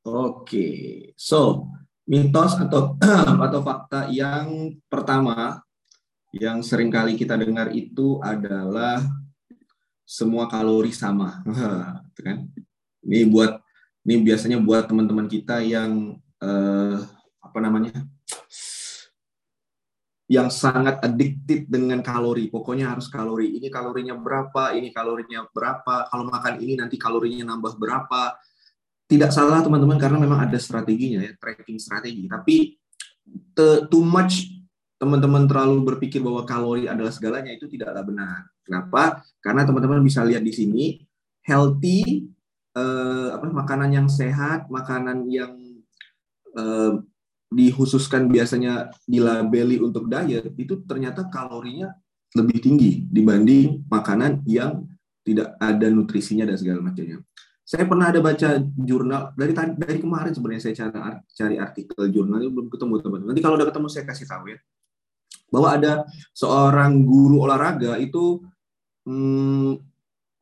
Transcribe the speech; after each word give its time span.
Oke, 0.00 0.68
so 1.12 1.68
mitos 2.08 2.56
atau 2.56 2.96
atau 3.46 3.60
fakta 3.60 4.08
yang 4.08 4.72
pertama 4.88 5.60
yang 6.32 6.64
sering 6.64 6.88
kali 6.88 7.20
kita 7.20 7.36
dengar 7.36 7.68
itu 7.76 8.16
adalah 8.24 9.04
semua 10.08 10.48
kalori 10.48 10.88
sama, 10.96 11.44
kan? 12.24 12.48
Ini 13.04 13.28
buat 13.28 13.60
ini 14.08 14.24
biasanya 14.24 14.56
buat 14.64 14.88
teman-teman 14.88 15.28
kita 15.28 15.60
yang 15.60 16.16
eh, 16.40 16.98
apa 17.44 17.58
namanya 17.60 18.00
yang 20.32 20.48
sangat 20.48 20.96
addicted 21.04 21.68
dengan 21.68 22.00
kalori. 22.00 22.48
Pokoknya 22.48 22.96
harus 22.96 23.12
kalori. 23.12 23.60
Ini 23.60 23.68
kalorinya 23.68 24.16
berapa, 24.16 24.72
ini 24.78 24.94
kalorinya 24.96 25.44
berapa. 25.52 26.08
Kalau 26.08 26.24
makan 26.24 26.56
ini 26.56 26.80
nanti 26.80 26.96
kalorinya 26.96 27.52
nambah 27.52 27.76
berapa 27.76 28.38
tidak 29.10 29.34
salah 29.34 29.58
teman-teman 29.66 29.98
karena 29.98 30.22
memang 30.22 30.46
ada 30.46 30.54
strateginya 30.62 31.26
ya 31.26 31.34
tracking 31.34 31.82
strategi. 31.82 32.30
Tapi 32.30 32.78
the, 33.58 33.90
too 33.90 34.06
much 34.06 34.46
teman-teman 35.02 35.50
terlalu 35.50 35.82
berpikir 35.82 36.22
bahwa 36.22 36.46
kalori 36.46 36.86
adalah 36.86 37.10
segalanya 37.10 37.50
itu 37.50 37.66
tidaklah 37.66 38.06
benar. 38.06 38.46
Kenapa? 38.62 39.26
Karena 39.42 39.66
teman-teman 39.66 39.98
bisa 40.06 40.22
lihat 40.22 40.46
di 40.46 40.54
sini 40.54 40.84
healthy 41.42 42.30
eh, 42.78 43.28
apa 43.34 43.50
makanan 43.50 43.90
yang 43.90 44.06
sehat 44.06 44.70
makanan 44.70 45.26
yang 45.26 45.58
eh, 46.54 46.92
dikhususkan 47.50 48.30
biasanya 48.30 48.94
dilabeli 49.10 49.82
untuk 49.82 50.06
diet 50.06 50.54
itu 50.54 50.86
ternyata 50.86 51.26
kalorinya 51.26 51.90
lebih 52.38 52.62
tinggi 52.62 53.02
dibanding 53.10 53.90
makanan 53.90 54.46
yang 54.46 54.86
tidak 55.26 55.58
ada 55.58 55.90
nutrisinya 55.90 56.46
dan 56.46 56.54
segala 56.54 56.78
macamnya 56.78 57.18
saya 57.70 57.86
pernah 57.86 58.10
ada 58.10 58.18
baca 58.18 58.58
jurnal 58.82 59.30
dari 59.38 59.54
dari 59.54 60.02
kemarin 60.02 60.34
sebenarnya 60.34 60.58
saya 60.66 60.74
cari 60.74 61.22
cari 61.22 61.54
artikel 61.54 62.02
jurnal 62.10 62.42
belum 62.50 62.66
ketemu 62.66 62.98
teman. 62.98 63.20
Nanti 63.30 63.38
kalau 63.38 63.54
udah 63.54 63.68
ketemu 63.70 63.86
saya 63.86 64.04
kasih 64.10 64.26
tahu 64.26 64.50
ya. 64.50 64.58
Bahwa 65.54 65.78
ada 65.78 66.02
seorang 66.34 67.06
guru 67.06 67.46
olahraga 67.46 67.94
itu 68.02 68.42
hmm, 69.06 69.78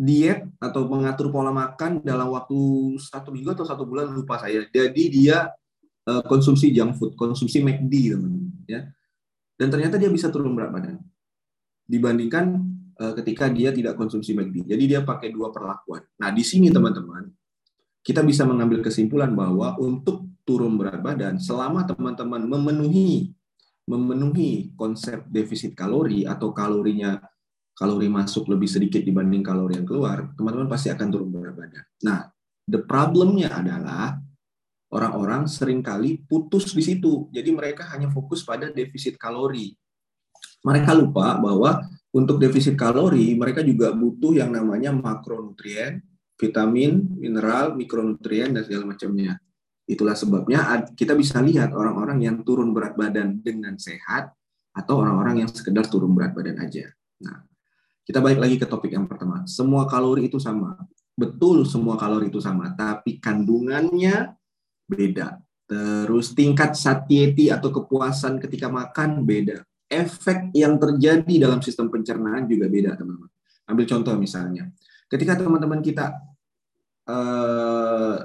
diet 0.00 0.48
atau 0.56 0.88
mengatur 0.88 1.28
pola 1.28 1.52
makan 1.52 2.00
dalam 2.00 2.32
waktu 2.32 2.56
satu 2.96 3.28
minggu 3.28 3.52
atau 3.52 3.68
satu 3.68 3.84
bulan 3.84 4.08
lupa 4.08 4.40
saya. 4.40 4.64
Jadi 4.72 5.12
dia 5.12 5.52
uh, 6.08 6.24
konsumsi 6.24 6.72
junk 6.72 6.96
food, 6.96 7.12
konsumsi 7.12 7.60
McD 7.60 8.16
teman 8.16 8.56
ya. 8.64 8.88
Dan 9.60 9.68
ternyata 9.68 10.00
dia 10.00 10.08
bisa 10.08 10.32
turun 10.32 10.56
berat 10.56 10.72
badan 10.72 10.96
dibandingkan 11.84 12.67
ketika 12.98 13.46
dia 13.46 13.70
tidak 13.70 13.94
konsumsi 13.94 14.34
McD. 14.34 14.66
Jadi 14.66 14.84
dia 14.90 15.00
pakai 15.06 15.30
dua 15.30 15.54
perlakuan. 15.54 16.02
Nah, 16.18 16.34
di 16.34 16.42
sini 16.42 16.66
teman-teman, 16.66 17.30
kita 18.02 18.26
bisa 18.26 18.42
mengambil 18.42 18.82
kesimpulan 18.82 19.30
bahwa 19.30 19.78
untuk 19.78 20.26
turun 20.42 20.74
berat 20.74 20.98
badan, 20.98 21.38
selama 21.38 21.86
teman-teman 21.86 22.42
memenuhi 22.42 23.30
memenuhi 23.88 24.76
konsep 24.76 25.24
defisit 25.32 25.72
kalori 25.72 26.28
atau 26.28 26.52
kalorinya 26.52 27.16
kalori 27.72 28.12
masuk 28.12 28.52
lebih 28.52 28.68
sedikit 28.68 29.00
dibanding 29.00 29.40
kalori 29.40 29.80
yang 29.80 29.88
keluar, 29.88 30.28
teman-teman 30.36 30.68
pasti 30.68 30.92
akan 30.92 31.08
turun 31.08 31.32
berat 31.32 31.56
badan. 31.56 31.84
Nah, 32.04 32.28
the 32.68 32.84
problemnya 32.84 33.48
adalah 33.48 34.18
orang-orang 34.92 35.48
sering 35.48 35.80
kali 35.80 36.20
putus 36.28 36.76
di 36.76 36.84
situ. 36.84 37.32
Jadi 37.32 37.48
mereka 37.54 37.88
hanya 37.94 38.12
fokus 38.12 38.44
pada 38.44 38.68
defisit 38.68 39.16
kalori. 39.16 39.72
Mereka 40.66 40.90
lupa 40.96 41.38
bahwa 41.38 41.86
untuk 42.08 42.40
defisit 42.40 42.74
kalori, 42.74 43.36
mereka 43.36 43.60
juga 43.60 43.92
butuh 43.92 44.32
yang 44.34 44.50
namanya 44.50 44.90
makronutrien, 44.90 46.00
vitamin, 46.40 47.04
mineral, 47.20 47.76
mikronutrien, 47.76 48.56
dan 48.56 48.64
segala 48.64 48.96
macamnya. 48.96 49.36
Itulah 49.88 50.16
sebabnya 50.16 50.84
kita 50.96 51.16
bisa 51.16 51.40
lihat 51.40 51.72
orang-orang 51.72 52.20
yang 52.24 52.36
turun 52.44 52.72
berat 52.72 52.96
badan 52.96 53.40
dengan 53.40 53.76
sehat 53.76 54.32
atau 54.72 55.00
orang-orang 55.00 55.44
yang 55.44 55.48
sekedar 55.48 55.88
turun 55.88 56.12
berat 56.12 56.36
badan 56.36 56.60
aja. 56.60 56.88
Nah, 57.24 57.44
kita 58.04 58.20
balik 58.20 58.40
lagi 58.40 58.56
ke 58.56 58.66
topik 58.68 58.92
yang 58.92 59.08
pertama. 59.08 59.44
Semua 59.48 59.88
kalori 59.88 60.28
itu 60.28 60.40
sama. 60.40 60.76
Betul 61.18 61.66
semua 61.66 61.98
kalori 61.98 62.30
itu 62.30 62.38
sama, 62.38 62.72
tapi 62.72 63.18
kandungannya 63.18 64.32
beda. 64.86 65.40
Terus 65.68 66.32
tingkat 66.32 66.72
satiety 66.72 67.52
atau 67.52 67.68
kepuasan 67.68 68.40
ketika 68.40 68.72
makan 68.72 69.28
beda 69.28 69.60
efek 69.88 70.52
yang 70.52 70.76
terjadi 70.76 71.34
dalam 71.48 71.64
sistem 71.64 71.88
pencernaan 71.88 72.44
juga 72.44 72.68
beda, 72.68 72.94
teman-teman. 72.94 73.32
Ambil 73.68 73.84
contoh 73.88 74.14
misalnya, 74.20 74.68
ketika 75.08 75.36
teman-teman 75.36 75.80
kita 75.80 76.12
uh, 77.08 78.16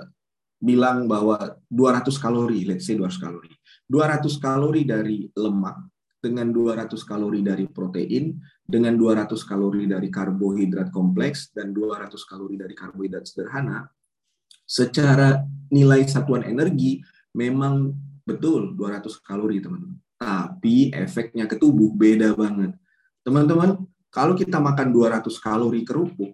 bilang 0.63 1.07
bahwa 1.07 1.59
200 1.67 2.07
kalori, 2.19 2.63
let's 2.63 2.87
say 2.87 2.95
200 2.95 3.19
kalori. 3.19 3.51
200 3.87 4.23
kalori 4.39 4.87
dari 4.87 5.27
lemak 5.35 5.91
dengan 6.23 6.55
200 6.55 6.87
kalori 7.03 7.43
dari 7.43 7.67
protein 7.67 8.39
dengan 8.63 8.95
200 8.95 9.35
kalori 9.43 9.83
dari 9.91 10.07
karbohidrat 10.07 10.87
kompleks 10.87 11.51
dan 11.51 11.75
200 11.75 12.15
kalori 12.23 12.55
dari 12.55 12.71
karbohidrat 12.71 13.27
sederhana 13.27 13.83
secara 14.63 15.43
nilai 15.67 16.07
satuan 16.07 16.47
energi 16.47 17.03
memang 17.35 17.91
betul 18.23 18.71
200 18.71 19.19
kalori 19.19 19.59
teman-teman 19.59 19.99
tapi 20.23 20.87
efeknya 20.95 21.43
ke 21.43 21.59
tubuh 21.59 21.91
beda 21.91 22.31
banget. 22.31 22.71
Teman-teman, 23.27 23.83
kalau 24.07 24.39
kita 24.39 24.63
makan 24.63 24.95
200 24.95 25.27
kalori 25.43 25.83
kerupuk, 25.83 26.31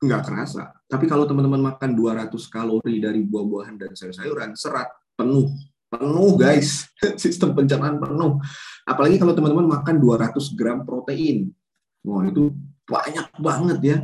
nggak 0.00 0.22
kerasa. 0.24 0.72
Tapi 0.88 1.04
kalau 1.04 1.28
teman-teman 1.28 1.76
makan 1.76 1.92
200 1.92 2.32
kalori 2.48 2.96
dari 3.04 3.20
buah-buahan 3.20 3.76
dan 3.76 3.92
sayur-sayuran, 3.92 4.56
serat 4.56 4.88
penuh. 5.12 5.52
Penuh, 5.92 6.32
guys. 6.40 6.88
Sistem 7.22 7.52
pencernaan 7.52 8.00
penuh. 8.00 8.40
Apalagi 8.88 9.20
kalau 9.20 9.36
teman-teman 9.36 9.68
makan 9.68 10.00
200 10.00 10.56
gram 10.56 10.88
protein. 10.88 11.52
Wah, 12.00 12.24
itu 12.24 12.48
banyak 12.88 13.28
banget 13.36 13.78
ya. 13.84 13.98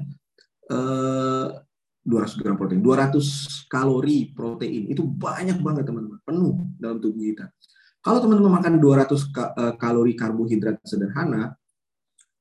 Eh, 0.69 1.49
200 2.09 2.41
gram 2.41 2.57
protein, 2.57 2.81
200 2.81 3.69
kalori 3.69 4.33
protein 4.33 4.89
itu 4.89 5.05
banyak 5.05 5.61
banget 5.61 5.85
teman-teman, 5.85 6.21
penuh 6.25 6.57
dalam 6.81 6.97
tubuh 7.05 7.21
kita. 7.21 7.53
Kalau 7.99 8.19
teman-teman 8.23 8.63
makan 8.63 8.75
200 8.79 9.11
eh, 9.11 9.75
kalori 9.77 10.15
karbohidrat 10.15 10.79
sederhana, 10.87 11.55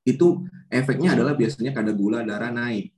itu 0.06 0.48
efeknya 0.72 1.12
adalah 1.18 1.36
biasanya 1.36 1.74
kadar 1.74 1.92
gula 1.92 2.24
darah 2.24 2.48
naik. 2.48 2.94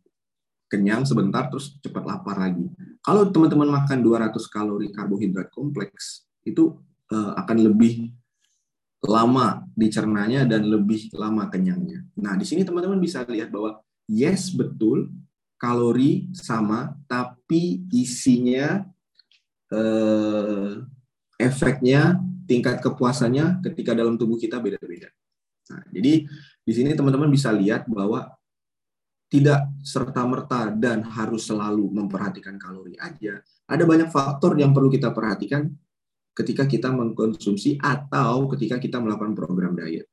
Kenyang 0.71 1.03
sebentar 1.03 1.51
terus 1.51 1.75
cepat 1.83 2.07
lapar 2.07 2.39
lagi. 2.39 2.71
Kalau 3.03 3.27
teman-teman 3.27 3.83
makan 3.83 3.99
200 4.07 4.39
kalori 4.47 4.95
karbohidrat 4.95 5.51
kompleks, 5.51 6.29
itu 6.47 6.79
eh, 7.11 7.33
akan 7.35 7.59
lebih 7.67 8.15
lama 9.01 9.65
dicernanya 9.73 10.45
dan 10.45 10.69
lebih 10.69 11.09
lama 11.17 11.49
kenyangnya. 11.49 12.05
Nah, 12.21 12.37
di 12.37 12.45
sini 12.45 12.69
teman-teman 12.69 13.01
bisa 13.01 13.25
lihat 13.25 13.49
bahwa 13.49 13.81
yes 14.05 14.53
betul 14.53 15.09
kalori 15.57 16.29
sama 16.37 16.97
tapi 17.09 17.85
isinya 17.93 18.85
eh, 19.73 20.85
efeknya 21.41 22.21
tingkat 22.51 22.83
kepuasannya 22.83 23.63
ketika 23.71 23.95
dalam 23.95 24.19
tubuh 24.19 24.35
kita 24.35 24.59
beda-beda. 24.59 25.07
Nah, 25.71 25.87
jadi 25.95 26.27
di 26.67 26.73
sini 26.75 26.99
teman-teman 26.99 27.31
bisa 27.31 27.55
lihat 27.55 27.87
bahwa 27.87 28.27
tidak 29.31 29.71
serta-merta 29.87 30.75
dan 30.75 31.07
harus 31.07 31.47
selalu 31.47 31.87
memperhatikan 31.95 32.59
kalori 32.59 32.99
aja. 32.99 33.39
Ada 33.71 33.87
banyak 33.87 34.11
faktor 34.11 34.59
yang 34.59 34.75
perlu 34.75 34.91
kita 34.91 35.15
perhatikan 35.15 35.71
ketika 36.35 36.67
kita 36.67 36.91
mengkonsumsi 36.91 37.79
atau 37.79 38.51
ketika 38.51 38.83
kita 38.83 38.99
melakukan 38.99 39.39
program 39.39 39.79
diet. 39.79 40.11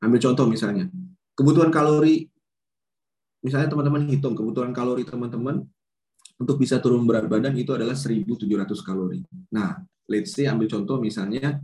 Ambil 0.00 0.24
contoh 0.24 0.48
misalnya, 0.48 0.88
kebutuhan 1.36 1.68
kalori, 1.68 2.24
misalnya 3.44 3.68
teman-teman 3.68 4.08
hitung 4.08 4.32
kebutuhan 4.32 4.72
kalori 4.72 5.04
teman-teman 5.04 5.60
untuk 6.40 6.56
bisa 6.56 6.80
turun 6.80 7.04
berat 7.04 7.28
badan 7.28 7.52
itu 7.60 7.76
adalah 7.76 7.92
1.700 7.92 8.40
kalori. 8.80 9.20
Nah, 9.52 9.76
let's 10.08 10.32
say 10.32 10.48
ambil 10.48 10.72
contoh 10.72 10.96
misalnya 10.96 11.60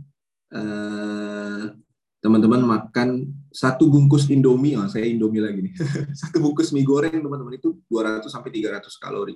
teman-teman 2.21 2.61
makan 2.61 3.33
satu 3.49 3.89
bungkus 3.89 4.29
Indomie, 4.29 4.77
oh, 4.77 4.85
saya 4.85 5.09
Indomie 5.09 5.41
lagi 5.41 5.59
nih. 5.65 5.73
satu 6.21 6.37
bungkus 6.37 6.69
mie 6.71 6.85
goreng 6.85 7.17
teman-teman 7.17 7.57
itu 7.57 7.81
200 7.89 8.29
sampai 8.29 8.53
300 8.53 8.87
kalori. 9.01 9.35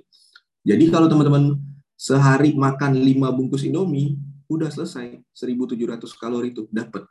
Jadi 0.62 0.84
kalau 0.88 1.10
teman-teman 1.10 1.58
sehari 1.98 2.54
makan 2.54 2.94
5 2.94 3.36
bungkus 3.36 3.66
Indomie, 3.66 4.14
udah 4.46 4.70
selesai 4.70 5.18
1700 5.34 6.06
kalori 6.14 6.54
itu 6.54 6.70
dapat. 6.70 7.02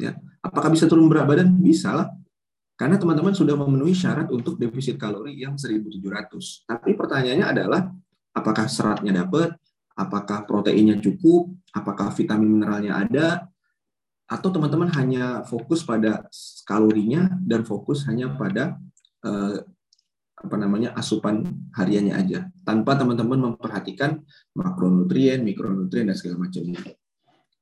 Ya. 0.00 0.16
Apakah 0.40 0.72
bisa 0.72 0.88
turun 0.88 1.06
berat 1.12 1.28
badan? 1.28 1.52
Bisa 1.60 1.92
lah. 1.92 2.08
Karena 2.80 2.96
teman-teman 2.96 3.36
sudah 3.36 3.52
memenuhi 3.54 3.92
syarat 3.92 4.32
untuk 4.32 4.56
defisit 4.56 4.96
kalori 4.96 5.36
yang 5.36 5.60
1700. 5.60 6.64
Tapi 6.64 6.96
pertanyaannya 6.96 7.46
adalah 7.46 7.80
apakah 8.32 8.66
seratnya 8.66 9.22
dapat? 9.22 9.54
Apakah 9.96 10.44
proteinnya 10.48 10.98
cukup, 10.98 11.52
apakah 11.72 12.12
vitamin 12.12 12.60
mineralnya 12.60 12.92
ada, 12.96 13.26
atau 14.28 14.48
teman-teman 14.48 14.88
hanya 14.96 15.44
fokus 15.44 15.84
pada 15.84 16.24
kalorinya 16.64 17.28
dan 17.44 17.68
fokus 17.68 18.08
hanya 18.08 18.32
pada 18.32 18.80
uh, 19.26 19.60
apa 20.42 20.56
namanya 20.58 20.90
asupan 20.98 21.44
hariannya 21.76 22.14
aja 22.16 22.40
tanpa 22.66 22.98
teman-teman 22.98 23.52
memperhatikan 23.52 24.18
makronutrien, 24.56 25.44
mikronutrien 25.44 26.08
dan 26.08 26.16
segala 26.18 26.48
macamnya. 26.48 26.80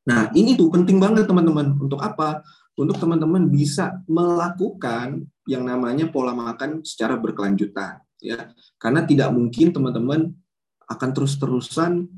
Nah, 0.09 0.33
ini 0.33 0.57
tuh 0.57 0.73
penting 0.73 0.97
banget 0.97 1.29
teman-teman. 1.29 1.77
Untuk 1.77 2.01
apa? 2.01 2.41
Untuk 2.79 2.97
teman-teman 2.97 3.53
bisa 3.53 4.01
melakukan 4.09 5.29
yang 5.45 5.69
namanya 5.69 6.09
pola 6.09 6.33
makan 6.33 6.81
secara 6.81 7.21
berkelanjutan 7.21 8.01
ya. 8.23 8.49
Karena 8.81 9.05
tidak 9.05 9.29
mungkin 9.37 9.77
teman-teman 9.77 10.33
akan 10.89 11.11
terus-terusan 11.13 12.09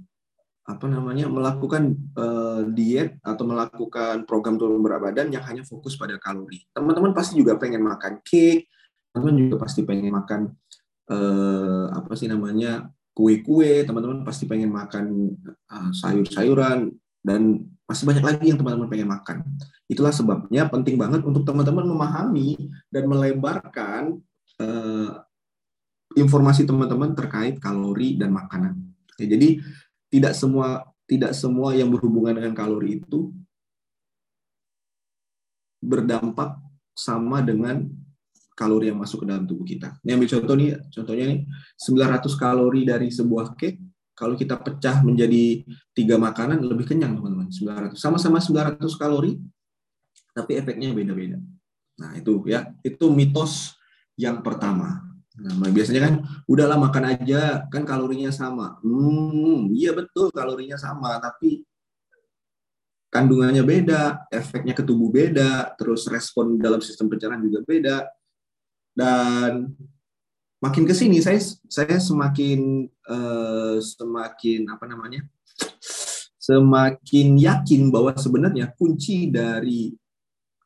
apa 0.72 0.88
namanya 0.88 1.28
melakukan 1.28 1.92
uh, 2.16 2.64
diet 2.72 3.20
atau 3.20 3.44
melakukan 3.44 4.24
program 4.24 4.56
turun 4.56 4.80
berat 4.80 5.04
badan 5.04 5.28
yang 5.28 5.44
hanya 5.44 5.60
fokus 5.62 6.00
pada 6.00 6.16
kalori. 6.16 6.64
Teman-teman 6.72 7.12
pasti 7.12 7.36
juga 7.36 7.60
pengen 7.60 7.84
makan 7.84 8.24
cake, 8.24 8.72
teman-teman 9.12 9.36
juga 9.46 9.56
pasti 9.60 9.84
pengen 9.84 10.08
makan 10.08 10.40
uh, 11.12 11.92
apa 11.92 12.12
sih 12.16 12.26
namanya 12.32 12.88
kue-kue, 13.12 13.84
teman-teman 13.84 14.24
pasti 14.24 14.48
pengen 14.48 14.72
makan 14.72 15.36
uh, 15.68 15.92
sayur-sayuran 15.92 16.88
dan 17.20 17.68
masih 17.84 18.08
banyak 18.08 18.24
lagi 18.24 18.44
yang 18.48 18.56
teman-teman 18.56 18.88
pengen 18.88 19.12
makan. 19.12 19.36
Itulah 19.84 20.16
sebabnya 20.16 20.72
penting 20.72 20.96
banget 20.96 21.20
untuk 21.28 21.44
teman-teman 21.44 21.84
memahami 21.84 22.56
dan 22.88 23.04
melebarkan 23.04 24.16
uh, 24.56 25.20
informasi 26.16 26.64
teman-teman 26.64 27.12
terkait 27.12 27.60
kalori 27.60 28.16
dan 28.16 28.32
makanan. 28.32 28.80
Ya, 29.20 29.36
jadi 29.36 29.60
tidak 30.12 30.36
semua 30.36 30.84
tidak 31.08 31.32
semua 31.32 31.72
yang 31.72 31.88
berhubungan 31.88 32.36
dengan 32.36 32.52
kalori 32.52 33.00
itu 33.00 33.32
berdampak 35.82 36.60
sama 36.92 37.40
dengan 37.40 37.88
kalori 38.52 38.92
yang 38.92 39.00
masuk 39.00 39.24
ke 39.24 39.26
dalam 39.26 39.48
tubuh 39.48 39.66
kita. 39.66 39.98
Ini 40.04 40.14
ambil 40.14 40.28
contoh 40.28 40.54
nih, 40.54 40.70
contohnya 40.92 41.24
nih 41.32 41.40
900 41.80 42.36
kalori 42.38 42.82
dari 42.86 43.08
sebuah 43.08 43.56
cake 43.56 43.80
kalau 44.12 44.36
kita 44.36 44.60
pecah 44.60 45.00
menjadi 45.02 45.64
tiga 45.96 46.20
makanan 46.20 46.60
lebih 46.62 46.84
kenyang 46.86 47.16
teman-teman 47.16 47.48
900 47.50 47.96
sama-sama 47.96 48.38
900 48.38 48.78
kalori 49.00 49.40
tapi 50.36 50.56
efeknya 50.60 50.92
beda-beda. 50.92 51.40
Nah 52.00 52.16
itu 52.16 52.44
ya 52.48 52.72
itu 52.84 53.08
mitos 53.08 53.74
yang 54.16 54.44
pertama. 54.44 55.11
Nah, 55.40 55.72
biasanya 55.72 56.00
kan 56.04 56.14
udahlah 56.44 56.76
makan 56.76 57.04
aja, 57.16 57.64
kan 57.72 57.88
kalorinya 57.88 58.28
sama. 58.28 58.76
Hmm, 58.84 59.72
iya 59.72 59.96
betul 59.96 60.28
kalorinya 60.28 60.76
sama, 60.76 61.16
tapi 61.24 61.64
kandungannya 63.08 63.64
beda, 63.64 64.28
efeknya 64.28 64.76
ke 64.76 64.84
tubuh 64.84 65.08
beda, 65.08 65.72
terus 65.80 66.04
respon 66.12 66.60
dalam 66.60 66.84
sistem 66.84 67.08
pencernaan 67.08 67.48
juga 67.48 67.64
beda. 67.64 67.96
Dan 68.92 69.72
makin 70.60 70.84
ke 70.84 70.92
sini 70.92 71.24
saya 71.24 71.40
saya 71.64 71.96
semakin 71.96 72.84
uh, 73.08 73.80
semakin 73.80 74.68
apa 74.68 74.84
namanya? 74.84 75.24
semakin 76.42 77.38
yakin 77.38 77.86
bahwa 77.94 78.18
sebenarnya 78.18 78.74
kunci 78.74 79.30
dari 79.30 79.94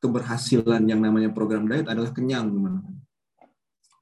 keberhasilan 0.00 0.80
yang 0.88 1.04
namanya 1.04 1.28
program 1.36 1.68
diet 1.68 1.84
adalah 1.84 2.16
kenyang, 2.16 2.48
teman-teman 2.48 3.05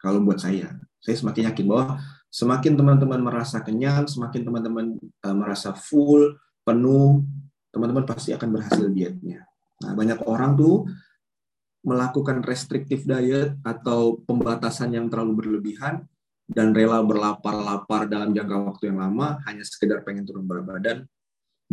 kalau 0.05 0.21
buat 0.21 0.37
saya, 0.37 0.77
saya 1.01 1.17
semakin 1.17 1.49
yakin 1.49 1.65
bahwa 1.65 1.97
semakin 2.29 2.77
teman-teman 2.77 3.21
merasa 3.25 3.65
kenyang, 3.65 4.05
semakin 4.05 4.45
teman-teman 4.45 5.01
uh, 5.25 5.33
merasa 5.33 5.73
full, 5.73 6.37
penuh, 6.61 7.25
teman-teman 7.73 8.05
pasti 8.05 8.37
akan 8.37 8.53
berhasil 8.53 8.85
dietnya. 8.93 9.49
Nah, 9.81 9.97
banyak 9.97 10.21
orang 10.29 10.61
tuh 10.61 10.85
melakukan 11.85 12.41
restrictive 12.45 13.05
diet 13.05 13.57
atau 13.65 14.21
pembatasan 14.25 14.93
yang 14.97 15.09
terlalu 15.13 15.41
berlebihan 15.45 16.05
dan 16.49 16.73
rela 16.77 17.01
berlapar-lapar 17.05 18.09
dalam 18.09 18.33
jangka 18.33 18.57
waktu 18.73 18.93
yang 18.93 19.01
lama 19.01 19.41
hanya 19.49 19.65
sekedar 19.65 20.05
pengen 20.05 20.25
turun 20.25 20.45
berat 20.45 20.65
badan. 20.65 20.99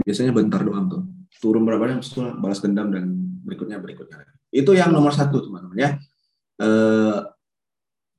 Biasanya 0.03 0.31
bentar 0.31 0.63
doang 0.63 0.87
tuh. 0.87 1.03
Turun 1.39 1.63
berat 1.63 1.79
badan 1.79 1.97
terus 2.03 2.15
balas 2.39 2.59
dendam 2.59 2.91
dan 2.91 3.07
berikutnya 3.43 3.79
berikutnya. 3.79 4.27
Itu 4.51 4.75
yang 4.75 4.91
nomor 4.91 5.15
satu 5.15 5.47
teman-teman 5.47 5.79
ya. 5.79 5.91
Eh, 6.59 7.17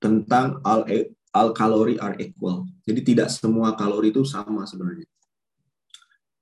tentang 0.02 0.58
all, 0.66 0.82
all 1.30 1.54
kalori 1.54 1.94
are 2.02 2.18
equal. 2.18 2.66
Jadi 2.82 3.14
tidak 3.14 3.30
semua 3.30 3.78
kalori 3.78 4.10
itu 4.10 4.26
sama 4.26 4.66
sebenarnya. 4.66 5.06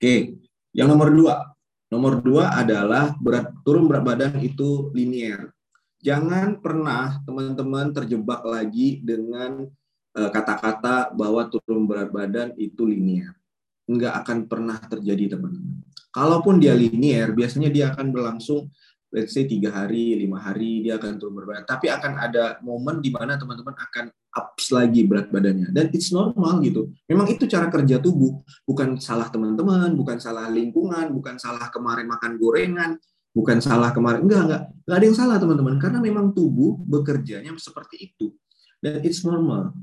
Oke, 0.01 0.41
yang 0.73 0.89
nomor 0.89 1.13
dua. 1.13 1.53
Nomor 1.91 2.23
dua 2.23 2.55
adalah 2.55 3.13
berat 3.19 3.51
turun 3.67 3.85
berat 3.85 4.07
badan 4.07 4.41
itu 4.41 4.89
linear. 4.97 5.53
Jangan 6.01 6.57
pernah 6.63 7.21
teman-teman 7.29 7.93
terjebak 7.93 8.41
lagi 8.47 9.05
dengan 9.05 9.69
eh, 10.17 10.31
kata-kata 10.33 11.13
bahwa 11.13 11.51
turun 11.53 11.85
berat 11.85 12.09
badan 12.09 12.57
itu 12.57 12.89
linear. 12.89 13.37
Enggak 13.91 14.25
akan 14.25 14.49
pernah 14.49 14.79
terjadi 14.81 15.37
teman-teman. 15.37 15.83
Kalaupun 16.11 16.59
dia 16.59 16.75
linear, 16.75 17.31
biasanya 17.35 17.71
dia 17.71 17.91
akan 17.93 18.11
berlangsung 18.11 18.71
let's 19.11 19.35
say 19.35 19.45
tiga 19.45 19.75
hari, 19.75 20.15
lima 20.15 20.39
hari 20.39 20.87
dia 20.87 20.97
akan 20.97 21.19
turun 21.19 21.35
berat 21.35 21.47
badan. 21.51 21.65
Tapi 21.67 21.87
akan 21.91 22.13
ada 22.17 22.45
momen 22.63 23.03
di 23.03 23.11
mana 23.11 23.35
teman-teman 23.35 23.75
akan 23.75 24.05
ups 24.11 24.71
lagi 24.71 25.03
berat 25.07 25.29
badannya. 25.35 25.75
Dan 25.75 25.91
it's 25.91 26.15
normal 26.15 26.63
gitu. 26.63 26.95
Memang 27.11 27.27
itu 27.27 27.45
cara 27.51 27.67
kerja 27.67 27.99
tubuh. 27.99 28.41
Bukan 28.63 29.03
salah 29.03 29.27
teman-teman, 29.29 29.93
bukan 29.99 30.23
salah 30.23 30.47
lingkungan, 30.47 31.11
bukan 31.11 31.37
salah 31.43 31.67
kemarin 31.75 32.07
makan 32.07 32.39
gorengan, 32.39 32.91
bukan 33.35 33.59
salah 33.59 33.91
kemarin. 33.91 34.23
Enggak, 34.23 34.43
enggak. 34.47 34.63
Enggak 34.87 34.97
ada 34.97 35.07
yang 35.07 35.19
salah 35.19 35.37
teman-teman. 35.43 35.75
Karena 35.83 35.99
memang 35.99 36.27
tubuh 36.31 36.79
bekerjanya 36.87 37.51
seperti 37.59 38.15
itu. 38.15 38.31
Dan 38.79 39.03
it's 39.03 39.27
normal. 39.27 39.75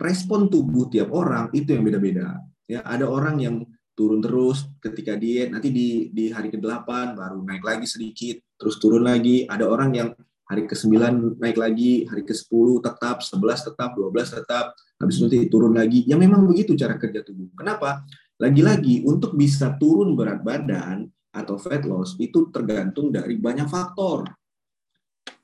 Respon 0.00 0.48
tubuh 0.48 0.88
tiap 0.88 1.12
orang 1.12 1.52
itu 1.52 1.76
yang 1.76 1.84
beda-beda. 1.84 2.40
Ya, 2.64 2.80
ada 2.86 3.04
orang 3.04 3.36
yang 3.42 3.54
turun 4.00 4.24
terus 4.24 4.64
ketika 4.80 5.12
diet. 5.20 5.52
Nanti 5.52 5.68
di 5.68 6.08
di 6.08 6.32
hari 6.32 6.48
ke-8 6.48 6.88
baru 7.12 7.44
naik 7.44 7.60
lagi 7.60 7.84
sedikit 7.84 8.40
terus 8.56 8.80
turun 8.80 9.04
lagi. 9.04 9.44
Ada 9.44 9.68
orang 9.68 9.92
yang 9.92 10.08
hari 10.48 10.64
ke-9 10.64 10.96
naik 11.36 11.60
lagi 11.60 12.08
hari 12.08 12.24
ke-10 12.24 12.80
tetap 12.80 13.20
11 13.20 13.68
tetap 13.68 13.90
12 13.92 14.40
tetap. 14.40 14.72
Habis 14.96 15.20
itu 15.20 15.52
turun 15.52 15.76
lagi. 15.76 16.08
Ya 16.08 16.16
memang 16.16 16.48
begitu 16.48 16.72
cara 16.80 16.96
kerja 16.96 17.20
tubuh. 17.20 17.52
Kenapa? 17.52 18.08
Lagi-lagi 18.40 19.04
untuk 19.04 19.36
bisa 19.36 19.76
turun 19.76 20.16
berat 20.16 20.40
badan 20.40 21.04
atau 21.28 21.60
fat 21.60 21.84
loss 21.84 22.16
itu 22.16 22.48
tergantung 22.48 23.12
dari 23.12 23.36
banyak 23.36 23.68
faktor. 23.68 24.24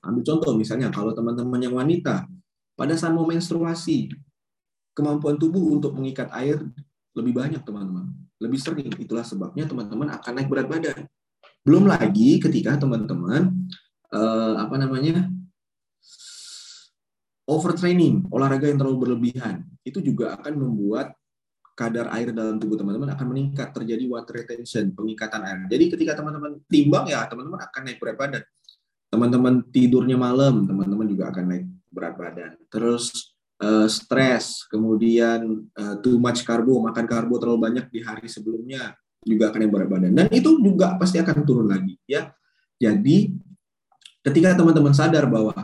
Ambil 0.00 0.24
contoh 0.24 0.56
misalnya 0.56 0.88
kalau 0.88 1.12
teman-teman 1.12 1.60
yang 1.60 1.76
wanita 1.76 2.24
pada 2.72 2.96
saat 2.96 3.12
mau 3.12 3.28
menstruasi 3.28 4.08
kemampuan 4.96 5.36
tubuh 5.36 5.60
untuk 5.76 5.92
mengikat 5.92 6.32
air 6.32 6.56
lebih 7.12 7.36
banyak 7.36 7.60
teman-teman 7.60 8.25
lebih 8.40 8.60
sering. 8.60 8.92
Itulah 9.00 9.24
sebabnya 9.24 9.64
teman-teman 9.64 10.12
akan 10.16 10.32
naik 10.36 10.48
berat 10.48 10.68
badan. 10.68 11.08
Belum 11.66 11.88
lagi 11.88 12.38
ketika 12.38 12.78
teman-teman 12.78 13.50
uh, 14.14 14.54
apa 14.60 14.76
namanya 14.78 15.26
overtraining, 17.46 18.26
olahraga 18.30 18.66
yang 18.70 18.78
terlalu 18.78 18.98
berlebihan, 19.06 19.62
itu 19.86 20.02
juga 20.02 20.34
akan 20.38 20.54
membuat 20.58 21.14
kadar 21.76 22.08
air 22.16 22.32
dalam 22.32 22.56
tubuh 22.56 22.80
teman-teman 22.80 23.12
akan 23.12 23.26
meningkat, 23.36 23.68
terjadi 23.70 24.08
water 24.08 24.40
retention, 24.42 24.96
pengikatan 24.96 25.44
air. 25.44 25.60
Jadi 25.68 25.84
ketika 25.92 26.12
teman-teman 26.18 26.58
timbang 26.66 27.04
ya 27.06 27.28
teman-teman 27.28 27.60
akan 27.60 27.80
naik 27.84 28.00
berat 28.00 28.16
badan. 28.16 28.42
Teman-teman 29.06 29.62
tidurnya 29.70 30.18
malam, 30.18 30.66
teman-teman 30.66 31.06
juga 31.06 31.30
akan 31.30 31.44
naik 31.46 31.66
berat 31.94 32.14
badan. 32.18 32.52
Terus 32.72 33.35
uh, 33.62 33.88
stres, 33.88 34.68
kemudian 34.68 35.66
uh, 35.76 35.96
too 36.04 36.20
much 36.20 36.44
karbo, 36.44 36.80
makan 36.84 37.06
karbo 37.08 37.40
terlalu 37.40 37.60
banyak 37.72 37.86
di 37.88 38.00
hari 38.04 38.28
sebelumnya 38.28 38.96
juga 39.24 39.50
akan 39.50 39.60
yang 39.66 39.72
berat 39.72 39.88
badan. 39.90 40.12
Dan 40.14 40.26
itu 40.30 40.60
juga 40.60 40.94
pasti 41.00 41.18
akan 41.18 41.36
turun 41.42 41.66
lagi 41.66 41.96
ya. 42.06 42.30
Jadi 42.76 43.32
ketika 44.22 44.54
teman-teman 44.54 44.92
sadar 44.92 45.26
bahwa 45.26 45.56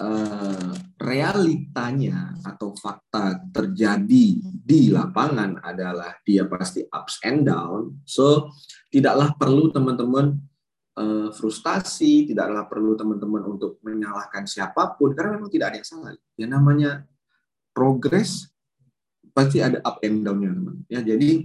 uh, 0.00 0.72
realitanya 0.96 2.38
atau 2.46 2.72
fakta 2.78 3.42
terjadi 3.52 4.26
di 4.40 4.88
lapangan 4.88 5.60
adalah 5.60 6.16
dia 6.24 6.46
pasti 6.48 6.86
ups 6.86 7.20
and 7.26 7.44
down. 7.44 8.00
So 8.06 8.54
tidaklah 8.88 9.34
perlu 9.36 9.70
teman-teman 9.74 10.40
frustasi, 11.36 12.24
tidaklah 12.24 12.64
perlu 12.72 12.96
teman-teman 12.96 13.44
untuk 13.44 13.76
menyalahkan 13.84 14.48
siapa 14.48 14.96
pun 14.96 15.12
karena 15.12 15.36
memang 15.36 15.52
tidak 15.52 15.68
ada 15.68 15.76
yang 15.76 15.88
salah. 15.92 16.16
Ya 16.40 16.48
namanya 16.48 17.04
progress 17.76 18.48
pasti 19.36 19.60
ada 19.60 19.84
up 19.84 20.00
and 20.00 20.24
down-nya 20.24 20.56
teman. 20.56 20.80
Ya, 20.88 21.04
jadi 21.04 21.44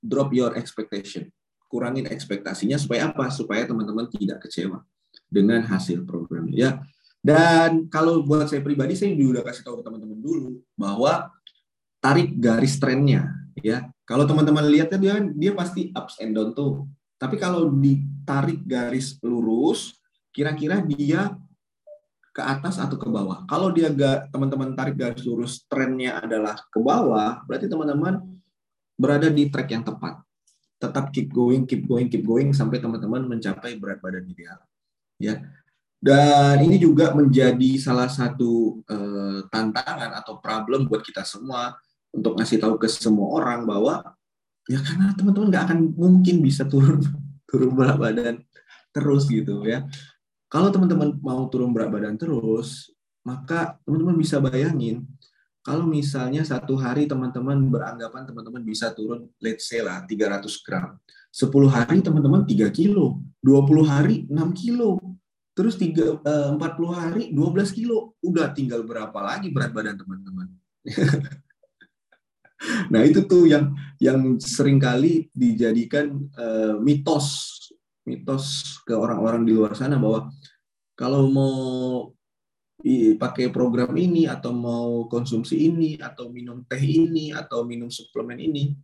drop 0.00 0.32
your 0.32 0.56
expectation. 0.56 1.28
Kurangin 1.68 2.08
ekspektasinya 2.08 2.80
supaya 2.80 3.12
apa? 3.12 3.28
Supaya 3.28 3.68
teman-teman 3.68 4.08
tidak 4.08 4.48
kecewa 4.48 4.80
dengan 5.28 5.60
hasil 5.68 6.08
programnya 6.08 6.56
ya. 6.56 6.70
Dan 7.24 7.88
kalau 7.92 8.24
buat 8.24 8.48
saya 8.48 8.64
pribadi 8.64 8.96
saya 8.96 9.12
juga 9.12 9.40
udah 9.40 9.44
kasih 9.48 9.62
tahu 9.64 9.80
ke 9.80 9.84
teman-teman 9.84 10.18
dulu 10.20 10.60
bahwa 10.76 11.28
tarik 12.00 12.36
garis 12.36 12.80
trennya 12.80 13.32
ya. 13.60 13.88
Kalau 14.04 14.28
teman-teman 14.28 14.64
lihat 14.68 14.92
kan 14.92 15.00
dia 15.00 15.20
dia 15.32 15.52
pasti 15.56 15.92
ups 15.92 16.20
and 16.20 16.36
down 16.36 16.52
tuh. 16.52 16.88
Tapi 17.16 17.40
kalau 17.40 17.72
ditarik 17.72 18.60
garis 18.68 19.16
lurus, 19.24 19.96
kira-kira 20.32 20.84
dia 20.84 21.32
ke 22.34 22.42
atas 22.42 22.82
atau 22.82 22.98
ke 22.98 23.06
bawah. 23.06 23.46
Kalau 23.46 23.70
dia 23.70 23.94
gak 23.94 24.34
teman-teman 24.34 24.74
tarik 24.74 24.98
garis 24.98 25.22
lurus 25.22 25.62
trennya 25.70 26.18
adalah 26.18 26.58
ke 26.58 26.82
bawah, 26.82 27.46
berarti 27.46 27.70
teman-teman 27.70 28.18
berada 28.98 29.30
di 29.30 29.46
track 29.46 29.70
yang 29.70 29.86
tepat. 29.86 30.18
Tetap 30.82 31.14
keep 31.14 31.30
going, 31.30 31.62
keep 31.62 31.86
going, 31.86 32.10
keep 32.10 32.26
going 32.26 32.50
sampai 32.50 32.82
teman-teman 32.82 33.22
mencapai 33.30 33.78
berat 33.78 34.02
badan 34.02 34.26
ideal. 34.26 34.58
Ya. 35.22 35.46
Dan 36.02 36.60
ini 36.60 36.76
juga 36.76 37.14
menjadi 37.14 37.80
salah 37.80 38.10
satu 38.10 38.82
uh, 38.82 39.46
tantangan 39.48 40.18
atau 40.18 40.42
problem 40.42 40.90
buat 40.90 41.00
kita 41.00 41.24
semua 41.24 41.78
untuk 42.12 42.36
ngasih 42.36 42.60
tahu 42.60 42.76
ke 42.76 42.90
semua 42.90 43.30
orang 43.40 43.64
bahwa 43.64 44.02
ya 44.68 44.82
karena 44.84 45.16
teman-teman 45.16 45.48
nggak 45.48 45.64
akan 45.70 45.78
mungkin 45.96 46.44
bisa 46.44 46.68
turun 46.68 47.00
turun 47.48 47.72
berat 47.72 47.96
badan 47.96 48.36
terus 48.92 49.30
gitu 49.30 49.64
ya. 49.64 49.86
Kalau 50.54 50.70
teman-teman 50.70 51.18
mau 51.18 51.50
turun 51.50 51.74
berat 51.74 51.90
badan 51.90 52.14
terus, 52.14 52.94
maka 53.26 53.74
teman-teman 53.82 54.14
bisa 54.14 54.38
bayangin 54.38 55.02
kalau 55.66 55.88
misalnya 55.88 56.46
satu 56.46 56.78
hari 56.78 57.10
teman-teman 57.10 57.58
beranggapan 57.72 58.22
teman-teman 58.22 58.62
bisa 58.62 58.94
turun 58.94 59.26
let's 59.42 59.66
say 59.66 59.82
lah 59.82 60.06
300 60.06 60.46
gram. 60.62 60.94
10 61.34 61.50
hari 61.66 61.98
teman-teman 61.98 62.46
3 62.46 62.70
kilo, 62.70 63.18
20 63.42 63.82
hari 63.82 64.22
6 64.30 64.54
kilo, 64.54 65.02
terus 65.58 65.74
3, 65.74 66.22
40 66.22 66.22
eh, 66.22 66.94
hari 66.94 67.22
12 67.34 67.74
kilo. 67.74 68.14
Udah 68.22 68.54
tinggal 68.54 68.86
berapa 68.86 69.18
lagi 69.18 69.50
berat 69.50 69.74
badan 69.74 69.98
teman-teman. 69.98 70.54
nah 72.94 73.02
itu 73.02 73.26
tuh 73.26 73.50
yang 73.50 73.74
yang 73.98 74.38
sering 74.38 74.78
kali 74.78 75.26
dijadikan 75.34 76.14
uh, 76.38 76.78
mitos 76.78 77.58
mitos 78.04 78.78
ke 78.84 78.92
orang-orang 78.92 79.48
di 79.48 79.52
luar 79.56 79.72
sana 79.72 79.96
bahwa 79.96 80.28
kalau 80.94 81.26
mau 81.32 81.56
pakai 83.16 83.48
program 83.48 83.96
ini 83.96 84.28
atau 84.28 84.52
mau 84.52 85.08
konsumsi 85.08 85.72
ini 85.72 85.96
atau 85.96 86.28
minum 86.28 86.60
teh 86.68 86.80
ini 86.80 87.32
atau 87.32 87.64
minum 87.64 87.88
suplemen 87.88 88.36
ini 88.36 88.76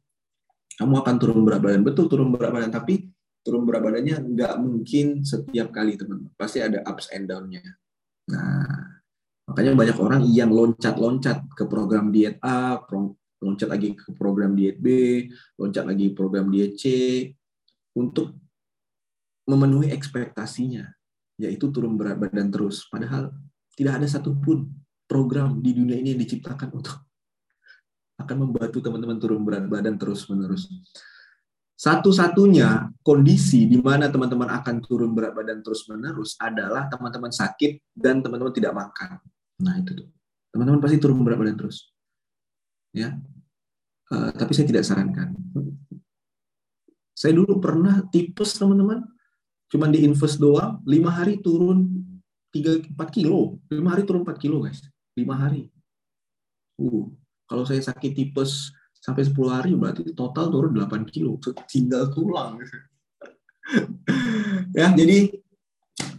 kamu 0.81 1.05
akan 1.05 1.15
turun 1.21 1.45
berat 1.45 1.61
badan. 1.61 1.85
Betul 1.85 2.09
turun 2.09 2.33
berat 2.33 2.57
badan 2.57 2.73
tapi 2.73 3.13
turun 3.45 3.69
berat 3.69 3.85
badannya 3.85 4.17
nggak 4.33 4.55
mungkin 4.57 5.21
setiap 5.21 5.69
kali 5.69 6.01
teman 6.01 6.33
pasti 6.41 6.65
ada 6.65 6.81
ups 6.89 7.13
and 7.13 7.29
down-nya. 7.29 7.61
Nah 8.33 8.97
makanya 9.45 9.77
banyak 9.77 9.99
orang 10.01 10.23
yang 10.31 10.49
loncat-loncat 10.49 11.45
ke 11.53 11.69
program 11.69 12.09
diet 12.09 12.41
A 12.41 12.81
loncat 13.41 13.69
lagi 13.69 13.93
ke 13.93 14.17
program 14.17 14.57
diet 14.57 14.81
B 14.81 14.87
loncat 15.61 15.85
lagi 15.85 16.13
program 16.17 16.49
diet 16.49 16.81
C 16.81 16.85
untuk 17.99 18.33
memenuhi 19.51 19.91
ekspektasinya 19.91 20.87
yaitu 21.41 21.73
turun 21.75 21.99
berat 21.99 22.23
badan 22.23 22.53
terus 22.53 22.87
padahal 22.87 23.35
tidak 23.75 23.99
ada 23.99 24.07
satupun 24.07 24.71
program 25.11 25.59
di 25.59 25.75
dunia 25.75 25.99
ini 25.99 26.15
yang 26.15 26.23
diciptakan 26.23 26.71
untuk 26.71 27.03
akan 28.21 28.37
membantu 28.47 28.79
teman-teman 28.85 29.17
turun 29.17 29.41
berat 29.43 29.65
badan 29.67 29.97
terus-menerus. 29.97 30.69
Satu-satunya 31.81 32.93
kondisi 33.01 33.65
di 33.65 33.81
mana 33.81 34.13
teman-teman 34.13 34.53
akan 34.61 34.85
turun 34.85 35.17
berat 35.17 35.33
badan 35.33 35.65
terus-menerus 35.65 36.37
adalah 36.37 36.93
teman-teman 36.93 37.33
sakit 37.33 37.97
dan 37.97 38.21
teman-teman 38.21 38.53
tidak 38.53 38.77
makan. 38.77 39.17
Nah, 39.65 39.81
itu 39.81 40.05
tuh. 40.05 40.09
Teman-teman 40.53 40.79
pasti 40.85 41.01
turun 41.01 41.25
berat 41.25 41.41
badan 41.41 41.57
terus. 41.57 41.89
Ya. 42.93 43.17
Uh, 44.13 44.29
tapi 44.37 44.53
saya 44.53 44.69
tidak 44.69 44.85
sarankan. 44.85 45.33
Saya 47.17 47.33
dulu 47.33 47.57
pernah 47.57 48.05
tipes, 48.13 48.61
teman-teman. 48.61 49.01
Cuma 49.71 49.87
di 49.87 50.03
invest 50.03 50.43
doang, 50.43 50.83
lima 50.83 51.15
hari 51.15 51.39
turun 51.39 51.87
tiga 52.51 52.75
empat 52.77 53.09
kilo. 53.15 53.63
Lima 53.71 53.95
hari 53.95 54.03
turun 54.03 54.27
empat 54.27 54.43
kilo 54.43 54.67
guys. 54.67 54.83
Lima 55.15 55.39
hari. 55.39 55.71
Uh 56.77 57.07
kalau 57.51 57.67
saya 57.67 57.83
sakit 57.83 58.15
tipes 58.15 58.71
sampai 59.03 59.27
10 59.27 59.35
hari 59.51 59.75
berarti 59.75 60.15
total 60.15 60.55
turun 60.55 60.71
8 60.79 61.03
kilo. 61.11 61.35
Tinggal 61.67 62.15
tulang. 62.15 62.63
Ya 64.71 64.91
jadi 64.95 65.31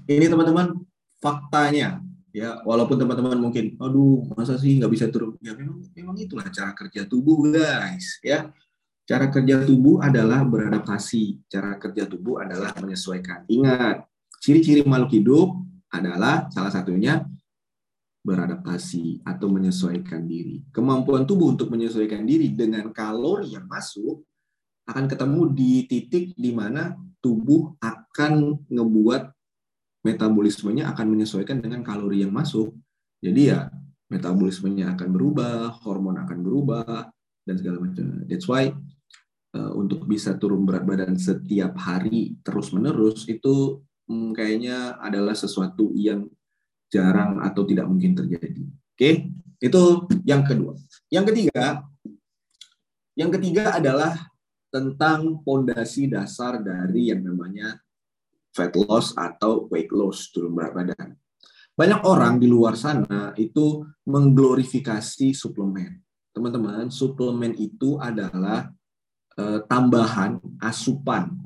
ini 0.07 0.25
teman-teman 0.27 0.75
faktanya. 1.23 1.99
Ya 2.31 2.59
walaupun 2.63 2.95
teman-teman 2.95 3.35
mungkin 3.39 3.75
aduh 3.75 4.23
masa 4.35 4.55
sih 4.55 4.79
nggak 4.79 4.91
bisa 4.91 5.05
turun? 5.11 5.35
Ya 5.43 5.51
memang 5.55 5.83
memang 5.91 6.15
itulah 6.19 6.47
cara 6.47 6.71
kerja 6.75 7.07
tubuh 7.07 7.47
guys. 7.51 8.19
Ya 8.23 8.51
cara 9.07 9.27
kerja 9.33 9.65
tubuh 9.65 9.99
adalah 9.99 10.45
beradaptasi 10.45 11.47
cara 11.51 11.75
kerja 11.81 12.07
tubuh 12.07 12.39
adalah 12.41 12.71
menyesuaikan 12.79 13.45
ingat 13.49 14.05
ciri-ciri 14.41 14.81
makhluk 14.85 15.11
hidup 15.13 15.49
adalah 15.91 16.47
salah 16.49 16.71
satunya 16.73 17.21
beradaptasi 18.21 19.25
atau 19.25 19.49
menyesuaikan 19.49 20.29
diri. 20.29 20.61
Kemampuan 20.69 21.25
tubuh 21.25 21.53
untuk 21.53 21.73
menyesuaikan 21.73 22.21
diri 22.21 22.53
dengan 22.53 22.93
kalori 22.93 23.57
yang 23.57 23.65
masuk 23.65 24.21
akan 24.85 25.05
ketemu 25.09 25.41
di 25.53 25.71
titik 25.89 26.25
di 26.37 26.51
mana 26.53 26.93
tubuh 27.21 27.73
akan 27.81 28.65
ngebuat 28.69 29.23
metabolismenya 30.05 30.89
akan 30.93 31.07
menyesuaikan 31.13 31.61
dengan 31.61 31.81
kalori 31.85 32.25
yang 32.25 32.33
masuk. 32.33 32.73
Jadi 33.21 33.53
ya 33.53 33.69
metabolismenya 34.09 34.97
akan 34.97 35.09
berubah, 35.13 35.81
hormon 35.85 36.17
akan 36.21 36.37
berubah 36.41 37.09
dan 37.45 37.55
segala 37.57 37.77
macam. 37.81 38.25
That's 38.25 38.49
why 38.49 38.73
untuk 39.51 40.07
bisa 40.07 40.39
turun 40.39 40.63
berat 40.63 40.87
badan 40.87 41.19
setiap 41.19 41.75
hari 41.75 42.39
terus 42.39 42.71
menerus 42.71 43.27
itu 43.27 43.83
hmm, 44.07 44.31
kayaknya 44.31 44.95
adalah 44.99 45.35
sesuatu 45.35 45.91
yang 45.91 46.27
jarang 46.91 47.39
atau 47.39 47.63
tidak 47.63 47.87
mungkin 47.87 48.15
terjadi. 48.15 48.63
Oke, 48.67 49.31
itu 49.63 49.83
yang 50.27 50.43
kedua. 50.43 50.75
Yang 51.07 51.25
ketiga, 51.31 51.87
yang 53.15 53.31
ketiga 53.31 53.79
adalah 53.79 54.13
tentang 54.71 55.43
pondasi 55.43 56.07
dasar 56.07 56.59
dari 56.63 57.11
yang 57.11 57.23
namanya 57.23 57.79
fat 58.55 58.71
loss 58.75 59.15
atau 59.15 59.67
weight 59.71 59.91
loss 59.91 60.31
turun 60.31 60.55
berat 60.55 60.75
badan. 60.75 61.15
Banyak 61.71 62.03
orang 62.03 62.35
di 62.39 62.51
luar 62.51 62.75
sana 62.75 63.31
itu 63.39 63.83
mengglorifikasi 64.03 65.31
suplemen. 65.31 66.03
Teman-teman, 66.35 66.91
suplemen 66.91 67.55
itu 67.55 67.95
adalah 67.99 68.71
eh, 69.41 69.59
tambahan 69.65 70.37
asupan. 70.61 71.41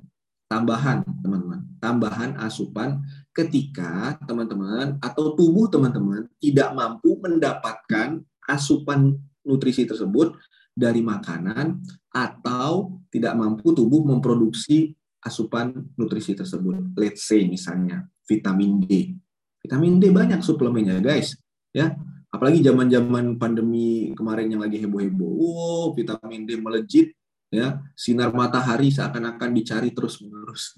Tambahan 0.45 1.01
teman-teman. 1.23 1.59
Tambahan 1.81 2.37
asupan 2.37 3.01
ketika 3.33 4.15
teman-teman 4.29 5.01
atau 5.01 5.33
tubuh 5.33 5.65
teman-teman 5.71 6.29
tidak 6.37 6.69
mampu 6.77 7.17
mendapatkan 7.17 8.21
asupan 8.45 9.17
nutrisi 9.41 9.89
tersebut 9.89 10.37
dari 10.75 11.01
makanan 11.01 11.81
atau 12.13 12.99
tidak 13.09 13.33
mampu 13.33 13.71
tubuh 13.71 14.05
memproduksi 14.05 14.93
asupan 15.23 15.73
nutrisi 15.97 16.37
tersebut. 16.37 16.93
Let's 16.93 17.25
say 17.25 17.49
misalnya 17.49 18.05
vitamin 18.29 18.85
D. 18.85 19.17
Vitamin 19.65 19.97
D 19.97 20.13
banyak 20.13 20.45
suplemennya 20.45 21.01
guys. 21.01 21.33
Ya. 21.73 21.97
Apalagi 22.29 22.59
zaman-zaman 22.59 23.39
pandemi 23.39 24.11
kemarin 24.11 24.51
yang 24.51 24.59
lagi 24.59 24.75
heboh-heboh 24.83 25.31
wow 25.39 25.85
vitamin 25.95 26.43
D 26.43 26.59
melejit 26.59 27.15
ya 27.55 27.79
sinar 27.95 28.35
matahari 28.35 28.91
seakan-akan 28.91 29.49
dicari 29.55 29.95
terus 29.95 30.19
menerus 30.19 30.75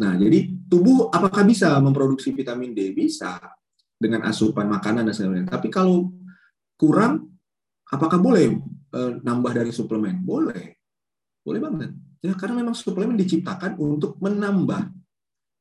nah 0.00 0.14
jadi 0.18 0.60
tubuh 0.70 1.10
apakah 1.10 1.42
bisa 1.42 1.74
memproduksi 1.82 2.30
vitamin 2.30 2.70
D? 2.70 2.94
Bisa 2.94 3.42
dengan 3.98 4.22
asupan 4.24 4.70
makanan 4.70 5.10
dan 5.10 5.14
sebagainya. 5.14 5.50
Tapi 5.50 5.68
kalau 5.68 6.14
kurang 6.78 7.34
apakah 7.90 8.22
boleh 8.22 8.56
e, 8.94 9.00
nambah 9.20 9.52
dari 9.52 9.74
suplemen? 9.74 10.22
Boleh. 10.22 10.78
Boleh 11.42 11.60
banget. 11.60 11.90
Ya 12.22 12.32
karena 12.38 12.62
memang 12.62 12.78
suplemen 12.78 13.18
diciptakan 13.18 13.74
untuk 13.76 14.16
menambah. 14.22 14.94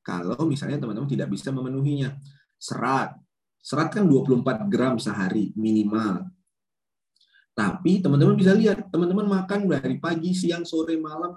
Kalau 0.05 0.45
misalnya 0.45 0.79
teman-teman 0.79 1.09
tidak 1.09 1.33
bisa 1.33 1.49
memenuhinya. 1.49 2.13
Serat. 2.61 3.17
Serat 3.59 3.91
kan 3.91 4.07
24 4.07 4.71
gram 4.71 4.95
sehari 5.01 5.51
minimal 5.57 6.29
tapi 7.59 7.99
teman-teman 7.99 8.39
bisa 8.39 8.55
lihat, 8.55 8.87
teman-teman 8.87 9.27
makan 9.27 9.67
dari 9.67 9.99
pagi, 9.99 10.31
siang, 10.31 10.63
sore, 10.63 10.95
malam, 10.95 11.35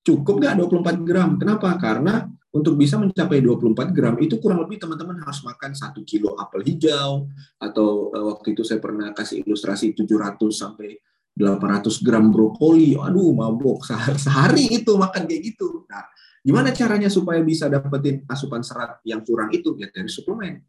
cukup 0.00 0.40
nggak 0.40 0.56
24 0.64 1.04
gram? 1.04 1.36
Kenapa? 1.36 1.76
Karena 1.76 2.24
untuk 2.48 2.80
bisa 2.80 2.96
mencapai 2.96 3.44
24 3.44 3.92
gram 3.92 4.16
itu 4.16 4.40
kurang 4.40 4.64
lebih 4.64 4.80
teman-teman 4.80 5.20
harus 5.20 5.44
makan 5.44 5.76
satu 5.76 6.00
kilo 6.08 6.32
apel 6.40 6.64
hijau 6.64 7.28
atau 7.60 8.08
uh, 8.16 8.32
waktu 8.32 8.56
itu 8.56 8.64
saya 8.64 8.80
pernah 8.80 9.12
kasih 9.12 9.44
ilustrasi 9.44 9.92
700 9.92 10.40
sampai 10.48 10.96
800 11.36 12.00
gram 12.00 12.32
brokoli. 12.32 12.96
Aduh, 12.96 13.36
mabok 13.36 13.84
sehari, 13.84 14.16
sehari 14.16 14.64
itu 14.72 14.96
makan 14.96 15.28
kayak 15.28 15.52
gitu. 15.52 15.84
Nah, 15.92 16.08
gimana 16.40 16.72
caranya 16.72 17.12
supaya 17.12 17.44
bisa 17.44 17.68
dapetin 17.68 18.24
asupan 18.24 18.64
serat 18.64 19.04
yang 19.04 19.20
kurang 19.20 19.52
itu? 19.52 19.76
Ya 19.76 19.92
dari 19.92 20.08
suplemen. 20.08 20.64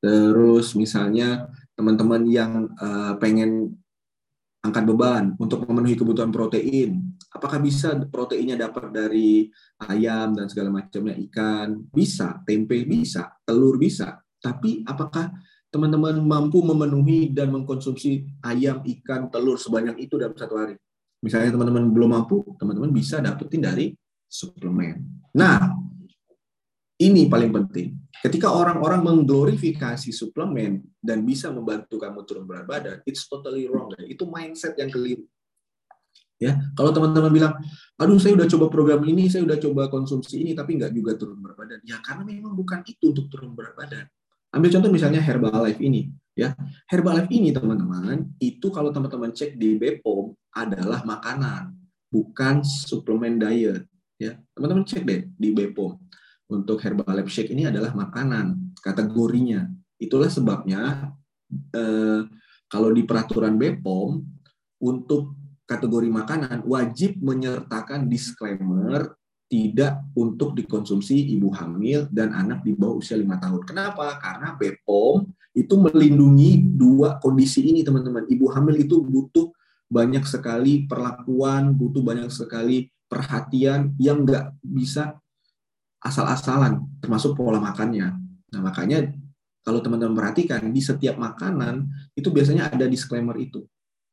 Terus 0.00 0.72
misalnya 0.72 1.52
teman-teman 1.76 2.24
yang 2.24 2.72
uh, 2.80 3.20
pengen 3.20 3.76
angkat 4.68 4.84
beban 4.84 5.32
untuk 5.40 5.64
memenuhi 5.64 5.96
kebutuhan 5.96 6.28
protein. 6.28 7.16
Apakah 7.32 7.60
bisa 7.60 7.96
proteinnya 8.08 8.56
dapat 8.56 8.92
dari 8.92 9.48
ayam 9.88 10.36
dan 10.36 10.46
segala 10.48 10.72
macamnya 10.72 11.16
ikan? 11.28 11.88
Bisa, 11.88 12.40
tempe 12.44 12.84
bisa, 12.84 13.32
telur 13.44 13.80
bisa. 13.80 14.20
Tapi 14.38 14.84
apakah 14.84 15.32
teman-teman 15.68 16.20
mampu 16.20 16.60
memenuhi 16.64 17.32
dan 17.32 17.52
mengkonsumsi 17.52 18.40
ayam, 18.44 18.80
ikan, 18.84 19.28
telur 19.28 19.60
sebanyak 19.60 20.00
itu 20.00 20.16
dalam 20.16 20.36
satu 20.36 20.54
hari? 20.56 20.76
Misalnya 21.18 21.58
teman-teman 21.58 21.90
belum 21.90 22.10
mampu, 22.14 22.46
teman-teman 22.56 22.94
bisa 22.94 23.18
dapetin 23.18 23.60
dari 23.64 23.90
suplemen. 24.28 25.02
Nah, 25.34 25.74
ini 26.98 27.30
paling 27.30 27.54
penting. 27.54 27.94
Ketika 28.18 28.50
orang-orang 28.50 29.06
mengglorifikasi 29.06 30.10
suplemen 30.10 30.82
dan 30.98 31.22
bisa 31.22 31.46
membantu 31.54 32.02
kamu 32.02 32.26
turun 32.26 32.44
berat 32.44 32.66
badan, 32.66 32.98
it's 33.06 33.30
totally 33.30 33.70
wrong. 33.70 33.94
Itu 34.02 34.26
mindset 34.26 34.74
yang 34.74 34.90
keliru. 34.90 35.22
Ya, 36.38 36.54
kalau 36.78 36.94
teman-teman 36.94 37.34
bilang, 37.34 37.54
aduh 37.98 38.18
saya 38.18 38.38
udah 38.38 38.46
coba 38.46 38.66
program 38.70 39.02
ini, 39.06 39.26
saya 39.26 39.42
udah 39.42 39.58
coba 39.58 39.90
konsumsi 39.90 40.42
ini, 40.42 40.54
tapi 40.54 40.78
nggak 40.78 40.94
juga 40.94 41.18
turun 41.18 41.38
berat 41.38 41.58
badan. 41.58 41.80
Ya 41.86 41.98
karena 42.02 42.22
memang 42.26 42.54
bukan 42.54 42.82
itu 42.86 43.14
untuk 43.14 43.26
turun 43.30 43.54
berat 43.54 43.74
badan. 43.74 44.06
Ambil 44.54 44.70
contoh 44.74 44.90
misalnya 44.90 45.22
Herbalife 45.22 45.82
ini, 45.82 46.10
ya 46.34 46.54
Herbalife 46.90 47.30
ini 47.30 47.50
teman-teman, 47.50 48.34
itu 48.38 48.70
kalau 48.70 48.94
teman-teman 48.94 49.34
cek 49.34 49.58
di 49.58 49.78
Bepom 49.78 50.34
adalah 50.54 51.02
makanan, 51.02 51.74
bukan 52.10 52.62
suplemen 52.62 53.38
diet. 53.38 53.86
Ya, 54.18 54.38
teman-teman 54.54 54.82
cek 54.86 55.02
deh 55.06 55.30
di 55.38 55.54
Bepom 55.54 56.07
untuk 56.48 56.80
Herbalife 56.80 57.28
Shake 57.28 57.52
ini 57.52 57.68
adalah 57.68 57.92
makanan 57.92 58.76
kategorinya. 58.80 59.68
Itulah 60.00 60.32
sebabnya 60.32 61.12
eh, 61.76 62.22
kalau 62.68 62.90
di 62.92 63.04
peraturan 63.04 63.56
BPOM 63.56 64.20
untuk 64.84 65.36
kategori 65.68 66.08
makanan 66.08 66.64
wajib 66.64 67.20
menyertakan 67.20 68.08
disclaimer 68.08 69.18
tidak 69.48 70.04
untuk 70.12 70.52
dikonsumsi 70.52 71.32
ibu 71.32 71.48
hamil 71.56 72.04
dan 72.12 72.36
anak 72.36 72.60
di 72.64 72.76
bawah 72.76 73.00
usia 73.00 73.16
lima 73.16 73.40
tahun. 73.40 73.64
Kenapa? 73.64 74.20
Karena 74.20 74.56
BPOM 74.56 75.24
itu 75.56 75.74
melindungi 75.80 76.60
dua 76.60 77.16
kondisi 77.16 77.64
ini, 77.64 77.80
teman-teman. 77.80 78.28
Ibu 78.28 78.46
hamil 78.52 78.84
itu 78.84 79.00
butuh 79.00 79.48
banyak 79.88 80.24
sekali 80.28 80.84
perlakuan, 80.84 81.72
butuh 81.72 82.04
banyak 82.04 82.28
sekali 82.28 82.92
perhatian 83.08 83.96
yang 83.96 84.28
nggak 84.28 84.52
bisa 84.60 85.16
asal-asalan, 86.02 86.84
termasuk 87.02 87.34
pola 87.34 87.58
makannya. 87.58 88.14
Nah, 88.54 88.60
makanya 88.62 89.10
kalau 89.66 89.84
teman-teman 89.84 90.16
perhatikan 90.16 90.64
di 90.72 90.80
setiap 90.80 91.18
makanan 91.20 91.90
itu 92.16 92.30
biasanya 92.32 92.72
ada 92.72 92.88
disclaimer 92.88 93.36
itu, 93.36 93.66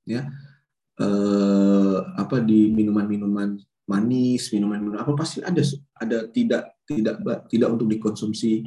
ya. 0.04 0.28
Eh, 0.96 1.98
apa 2.16 2.40
di 2.40 2.72
minuman-minuman 2.72 3.60
manis, 3.86 4.50
minuman-minuman 4.56 5.04
apa 5.04 5.12
pasti 5.14 5.44
ada 5.44 5.60
ada 6.00 6.18
tidak 6.32 6.62
tidak 6.88 7.16
tidak 7.52 7.70
untuk 7.70 7.88
dikonsumsi, 7.92 8.64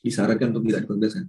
disarankan 0.00 0.56
untuk 0.56 0.64
tidak 0.66 0.88
dikonsumsi. 0.88 1.28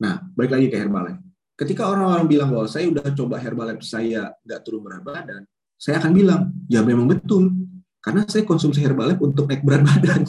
Nah, 0.00 0.24
balik 0.34 0.56
lagi 0.56 0.66
ke 0.72 0.76
Herbalife. 0.78 1.20
Ketika 1.58 1.90
orang-orang 1.90 2.26
bilang 2.30 2.48
bahwa 2.54 2.70
saya 2.70 2.86
udah 2.86 3.12
coba 3.12 3.36
Herbalife, 3.38 3.82
saya 3.82 4.30
nggak 4.46 4.60
turun 4.62 4.80
berat 4.82 5.02
badan, 5.02 5.42
saya 5.78 6.02
akan 6.02 6.12
bilang, 6.14 6.40
ya 6.66 6.82
memang 6.82 7.06
betul. 7.06 7.50
Karena 7.98 8.26
saya 8.26 8.46
konsumsi 8.46 8.82
Herbalife 8.82 9.20
untuk 9.22 9.46
naik 9.50 9.62
berat 9.62 9.82
badan. 9.84 10.22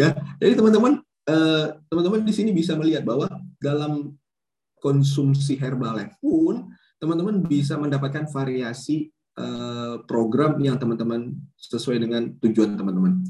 Ya, 0.00 0.14
jadi 0.38 0.52
teman-teman 0.56 1.00
eh, 1.26 1.66
teman-teman 1.90 2.20
di 2.22 2.34
sini 2.34 2.50
bisa 2.54 2.78
melihat 2.78 3.02
bahwa 3.02 3.26
dalam 3.58 4.14
konsumsi 4.78 5.58
Herbalife 5.58 6.16
pun 6.22 6.70
teman-teman 7.02 7.44
bisa 7.44 7.76
mendapatkan 7.76 8.28
variasi 8.30 9.10
eh, 9.36 9.96
program 10.06 10.56
yang 10.62 10.78
teman-teman 10.78 11.34
sesuai 11.58 11.98
dengan 12.00 12.30
tujuan 12.40 12.78
teman-teman. 12.78 13.24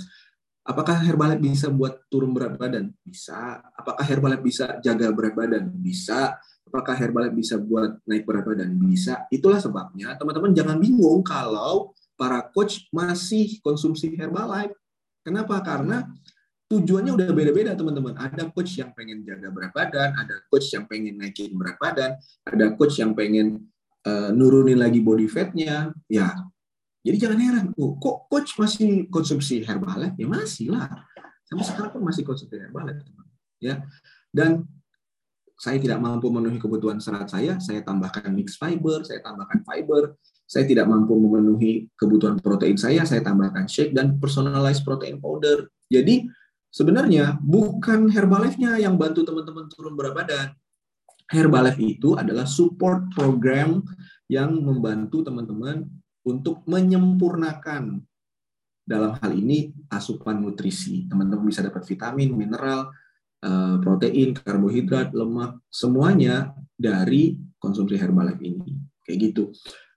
Apakah 0.67 0.99
Herbalife 0.99 1.39
bisa 1.39 1.71
buat 1.71 2.03
turun 2.11 2.35
berat 2.35 2.59
badan? 2.59 2.91
Bisa. 3.07 3.63
Apakah 3.79 4.03
Herbalife 4.03 4.43
bisa 4.43 4.83
jaga 4.83 5.15
berat 5.15 5.39
badan? 5.39 5.71
Bisa. 5.71 6.35
Apakah 6.67 6.99
Herbalife 6.99 7.39
bisa 7.39 7.55
buat 7.55 8.03
naik 8.03 8.27
berat 8.27 8.43
badan? 8.43 8.75
Bisa. 8.75 9.31
Itulah 9.31 9.63
sebabnya 9.63 10.19
teman-teman 10.19 10.51
jangan 10.51 10.83
bingung 10.83 11.23
kalau 11.23 11.95
para 12.19 12.51
coach 12.51 12.91
masih 12.91 13.63
konsumsi 13.63 14.11
Herbalife. 14.19 14.75
Kenapa? 15.27 15.59
Karena 15.59 16.07
tujuannya 16.71 17.19
udah 17.19 17.35
beda-beda 17.35 17.75
teman-teman. 17.75 18.15
Ada 18.15 18.47
coach 18.55 18.79
yang 18.79 18.95
pengen 18.95 19.27
jaga 19.27 19.51
berat 19.51 19.75
badan, 19.75 20.15
ada 20.15 20.39
coach 20.47 20.71
yang 20.71 20.87
pengen 20.87 21.19
naikin 21.19 21.51
berat 21.59 21.75
badan, 21.83 22.15
ada 22.47 22.65
coach 22.79 23.03
yang 23.03 23.11
pengen 23.19 23.67
uh, 24.07 24.31
nurunin 24.31 24.79
lagi 24.79 25.03
body 25.03 25.27
fatnya. 25.27 25.91
Ya, 26.07 26.31
jadi 27.03 27.17
jangan 27.27 27.39
heran. 27.43 27.67
Oh, 27.75 27.99
kok 27.99 28.31
coach 28.31 28.55
masih 28.55 29.11
konsumsi 29.11 29.67
herbal 29.67 30.15
Ya 30.15 30.27
masih 30.31 30.71
lah. 30.71 30.91
Sampai 31.47 31.67
sekarang 31.67 31.91
pun 31.99 32.03
masih 32.07 32.23
konsumsi 32.23 32.55
herbal 32.59 32.87
teman. 32.87 33.27
Ya, 33.59 33.83
dan 34.31 34.63
saya 35.57 35.81
tidak 35.81 35.99
mampu 35.99 36.29
memenuhi 36.29 36.61
kebutuhan 36.61 37.01
serat 37.01 37.33
saya, 37.33 37.57
saya 37.59 37.81
tambahkan 37.81 38.29
mix 38.31 38.61
fiber, 38.61 39.03
saya 39.03 39.25
tambahkan 39.25 39.65
fiber, 39.65 40.15
saya 40.47 40.63
tidak 40.63 40.87
mampu 40.87 41.19
memenuhi 41.19 41.91
kebutuhan 41.99 42.39
protein 42.39 42.79
saya, 42.79 43.03
saya 43.03 43.19
tambahkan 43.21 43.67
shake 43.67 43.91
dan 43.91 44.15
personalized 44.23 44.87
protein 44.87 45.19
powder. 45.19 45.67
Jadi 45.91 46.31
sebenarnya 46.71 47.35
bukan 47.43 48.07
Herbalife-nya 48.07 48.79
yang 48.79 48.95
bantu 48.95 49.27
teman-teman 49.27 49.67
turun 49.67 49.99
berat 49.99 50.15
badan. 50.15 50.49
Herbalife 51.27 51.83
itu 51.83 52.15
adalah 52.15 52.47
support 52.47 53.11
program 53.11 53.83
yang 54.31 54.55
membantu 54.63 55.27
teman-teman 55.27 55.83
untuk 56.23 56.63
menyempurnakan 56.71 57.99
dalam 58.87 59.19
hal 59.19 59.33
ini 59.35 59.75
asupan 59.91 60.39
nutrisi. 60.39 61.11
Teman-teman 61.11 61.51
bisa 61.51 61.67
dapat 61.67 61.83
vitamin, 61.83 62.31
mineral, 62.31 62.95
eh, 63.43 63.77
protein, 63.83 64.31
karbohidrat, 64.31 65.11
lemak, 65.11 65.59
semuanya 65.67 66.55
dari 66.79 67.35
konsumsi 67.59 67.99
Herbalife 67.99 68.43
ini. 68.47 68.79
Kayak 69.03 69.19
gitu. 69.31 69.45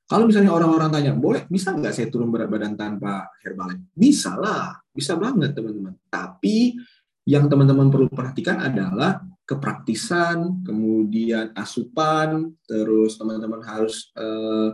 Kalau 0.09 0.25
misalnya 0.25 0.49
orang-orang 0.49 0.89
tanya, 0.89 1.13
boleh 1.13 1.45
bisa 1.45 1.69
nggak 1.69 1.93
saya 1.93 2.09
turun 2.09 2.33
berat 2.33 2.49
badan 2.49 2.73
tanpa 2.73 3.29
Herbalife? 3.45 3.93
Bisa 3.93 4.33
lah, 4.33 4.73
bisa 4.89 5.13
banget 5.13 5.53
teman-teman. 5.53 5.93
Tapi 6.09 6.73
yang 7.29 7.45
teman-teman 7.45 7.93
perlu 7.93 8.09
perhatikan 8.09 8.57
adalah 8.57 9.21
kepraktisan, 9.45 10.65
kemudian 10.65 11.53
asupan, 11.53 12.57
terus 12.65 13.21
teman-teman 13.21 13.61
harus 13.61 14.09
eh, 14.17 14.73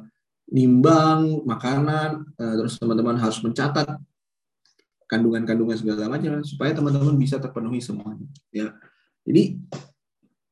nimbang 0.55 1.43
makanan, 1.43 2.31
eh, 2.39 2.55
terus 2.55 2.79
teman-teman 2.79 3.19
harus 3.19 3.43
mencatat 3.43 3.99
kandungan-kandungan 5.11 5.75
segala 5.75 6.15
macam 6.15 6.47
supaya 6.47 6.71
teman-teman 6.71 7.19
bisa 7.19 7.43
terpenuhi 7.43 7.83
semuanya. 7.83 8.31
Ya, 8.55 8.71
jadi 9.27 9.59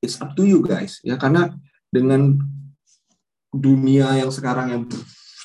it's 0.03 0.19
up 0.19 0.35
to 0.35 0.43
you 0.43 0.59
guys 0.59 0.99
ya 1.07 1.15
karena 1.15 1.55
dengan 1.87 2.35
dunia 3.53 4.17
yang 4.17 4.33
sekarang 4.33 4.73
yang 4.73 4.83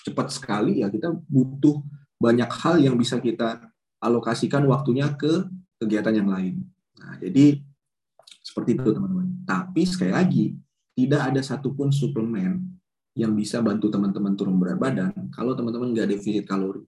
cepat 0.08 0.32
sekali 0.32 0.80
ya 0.80 0.88
kita 0.88 1.12
butuh 1.28 1.84
banyak 2.18 2.48
hal 2.48 2.80
yang 2.80 2.96
bisa 2.96 3.20
kita 3.20 3.60
alokasikan 4.02 4.64
waktunya 4.66 5.06
ke 5.14 5.46
kegiatan 5.78 6.24
yang 6.24 6.28
lain. 6.32 6.64
Nah, 6.98 7.14
jadi 7.22 7.62
seperti 8.42 8.74
itu 8.74 8.90
teman-teman. 8.90 9.46
Tapi 9.46 9.86
sekali 9.86 10.10
lagi 10.10 10.58
tidak 10.98 11.30
ada 11.30 11.40
satupun 11.44 11.94
suplemen 11.94 12.58
yang 13.14 13.34
bisa 13.34 13.62
bantu 13.62 13.90
teman-teman 13.90 14.34
turun 14.34 14.58
berat 14.58 14.78
badan 14.78 15.10
kalau 15.34 15.54
teman-teman 15.54 15.94
nggak 15.94 16.10
defisit 16.10 16.46
kalori. 16.46 16.82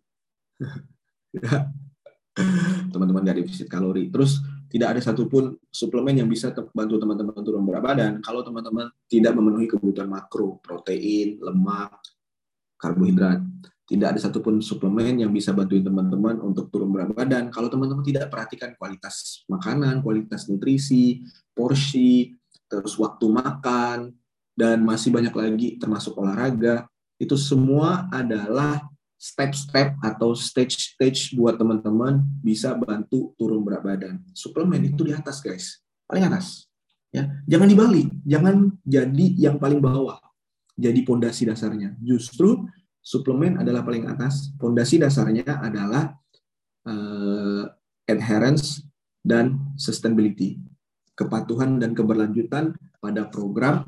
Teman-teman 2.94 3.22
nggak 3.22 3.38
defisit 3.42 3.70
kalori. 3.70 4.10
Terus 4.10 4.42
tidak 4.70 4.94
ada 4.96 5.00
satupun 5.02 5.58
suplemen 5.66 6.22
yang 6.22 6.30
bisa 6.30 6.54
bantu 6.54 7.02
teman-teman 7.02 7.42
turun 7.42 7.66
berat 7.66 7.82
badan 7.82 8.12
kalau 8.22 8.46
teman-teman 8.46 8.86
tidak 9.10 9.34
memenuhi 9.34 9.66
kebutuhan 9.66 10.06
makro, 10.06 10.62
protein, 10.62 11.42
lemak, 11.42 11.98
karbohidrat. 12.78 13.42
Tidak 13.90 14.06
ada 14.06 14.22
satupun 14.22 14.62
suplemen 14.62 15.18
yang 15.18 15.34
bisa 15.34 15.50
bantuin 15.50 15.82
teman-teman 15.82 16.38
untuk 16.38 16.70
turun 16.70 16.94
berat 16.94 17.10
badan 17.10 17.50
kalau 17.50 17.66
teman-teman 17.66 18.06
tidak 18.06 18.30
perhatikan 18.30 18.78
kualitas 18.78 19.42
makanan, 19.50 20.06
kualitas 20.06 20.46
nutrisi, 20.46 21.26
porsi, 21.50 22.38
terus 22.70 22.94
waktu 22.94 23.26
makan, 23.26 24.14
dan 24.54 24.86
masih 24.86 25.10
banyak 25.10 25.34
lagi 25.34 25.68
termasuk 25.82 26.14
olahraga. 26.14 26.86
Itu 27.18 27.34
semua 27.34 28.06
adalah 28.14 28.89
step-step 29.20 30.00
atau 30.00 30.32
stage-stage 30.32 31.36
buat 31.36 31.60
teman-teman 31.60 32.24
bisa 32.40 32.72
bantu 32.72 33.36
turun 33.36 33.60
berat 33.60 33.84
badan. 33.84 34.24
Suplemen 34.32 34.80
itu 34.88 35.04
di 35.04 35.12
atas, 35.12 35.44
guys. 35.44 35.84
Paling 36.08 36.24
atas. 36.24 36.64
Ya, 37.12 37.28
jangan 37.44 37.68
dibalik, 37.68 38.08
jangan 38.24 38.72
jadi 38.80 39.26
yang 39.36 39.60
paling 39.60 39.82
bawah. 39.82 40.16
Jadi 40.80 41.04
pondasi 41.04 41.44
dasarnya. 41.44 41.92
Justru 42.00 42.64
suplemen 43.04 43.60
adalah 43.60 43.84
paling 43.84 44.08
atas. 44.08 44.56
Pondasi 44.56 44.96
dasarnya 44.96 45.60
adalah 45.60 46.16
uh, 46.88 47.68
adherence 48.08 48.80
dan 49.20 49.76
sustainability. 49.76 50.56
Kepatuhan 51.12 51.76
dan 51.76 51.92
keberlanjutan 51.92 52.72
pada 52.96 53.28
program 53.28 53.84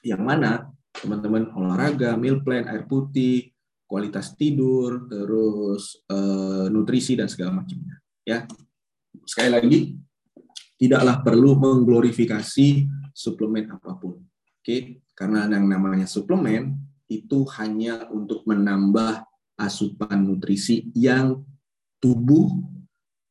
yang 0.00 0.24
mana 0.24 0.72
teman-teman 0.96 1.52
olahraga, 1.52 2.16
meal 2.16 2.40
plan, 2.40 2.64
air 2.64 2.88
putih, 2.88 3.52
kualitas 3.88 4.36
tidur, 4.36 5.08
terus 5.08 6.04
uh, 6.12 6.68
nutrisi 6.68 7.16
dan 7.16 7.26
segala 7.26 7.64
macamnya. 7.64 7.96
Ya, 8.22 8.44
sekali 9.24 9.48
lagi 9.48 9.78
tidaklah 10.76 11.24
perlu 11.24 11.56
mengglorifikasi 11.56 12.68
suplemen 13.16 13.72
apa 13.72 13.96
pun. 13.96 14.20
Oke, 14.60 15.00
karena 15.16 15.48
yang 15.48 15.64
namanya 15.64 16.04
suplemen 16.04 16.76
itu 17.08 17.48
hanya 17.56 18.04
untuk 18.12 18.44
menambah 18.44 19.24
asupan 19.56 20.28
nutrisi 20.28 20.92
yang 20.92 21.40
tubuh 21.98 22.52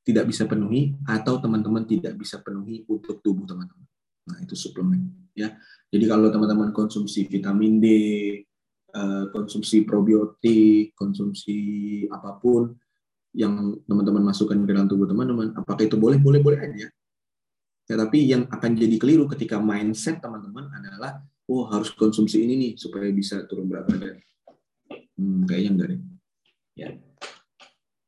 tidak 0.01 0.27
bisa 0.33 0.49
penuhi 0.49 0.97
atau 1.05 1.37
teman-teman 1.37 1.85
tidak 1.85 2.17
bisa 2.17 2.41
penuhi 2.41 2.81
untuk 2.89 3.21
tubuh 3.21 3.45
teman-teman. 3.45 3.85
Nah, 4.27 4.41
itu 4.41 4.57
suplemen 4.57 5.07
ya. 5.37 5.53
Jadi 5.93 6.03
kalau 6.09 6.33
teman-teman 6.33 6.73
konsumsi 6.75 7.29
vitamin 7.29 7.79
D, 7.79 7.87
eh, 8.97 9.25
konsumsi 9.29 9.85
probiotik, 9.85 10.97
konsumsi 10.97 11.59
apa 12.09 12.41
pun 12.41 12.73
yang 13.37 13.77
teman-teman 13.85 14.33
masukkan 14.33 14.57
ke 14.57 14.73
dalam 14.73 14.89
tubuh 14.89 15.05
teman-teman, 15.05 15.53
apakah 15.53 15.85
itu 15.85 15.93
boleh? 15.93 16.17
Boleh, 16.17 16.41
boleh 16.41 16.57
aja. 16.57 16.89
Ya, 17.87 17.95
tapi 17.95 18.25
yang 18.27 18.49
akan 18.49 18.75
jadi 18.75 18.97
keliru 18.99 19.29
ketika 19.31 19.61
mindset 19.61 20.19
teman-teman 20.19 20.67
adalah 20.73 21.23
oh 21.47 21.63
harus 21.71 21.93
konsumsi 21.95 22.43
ini 22.43 22.59
nih 22.59 22.71
supaya 22.75 23.07
bisa 23.13 23.47
turun 23.47 23.69
berat 23.69 23.87
badan. 23.87 24.17
Hmm, 25.15 25.47
kayaknya 25.47 25.69
enggak 25.71 25.87
deh. 25.93 26.01
Ya. 26.75 26.89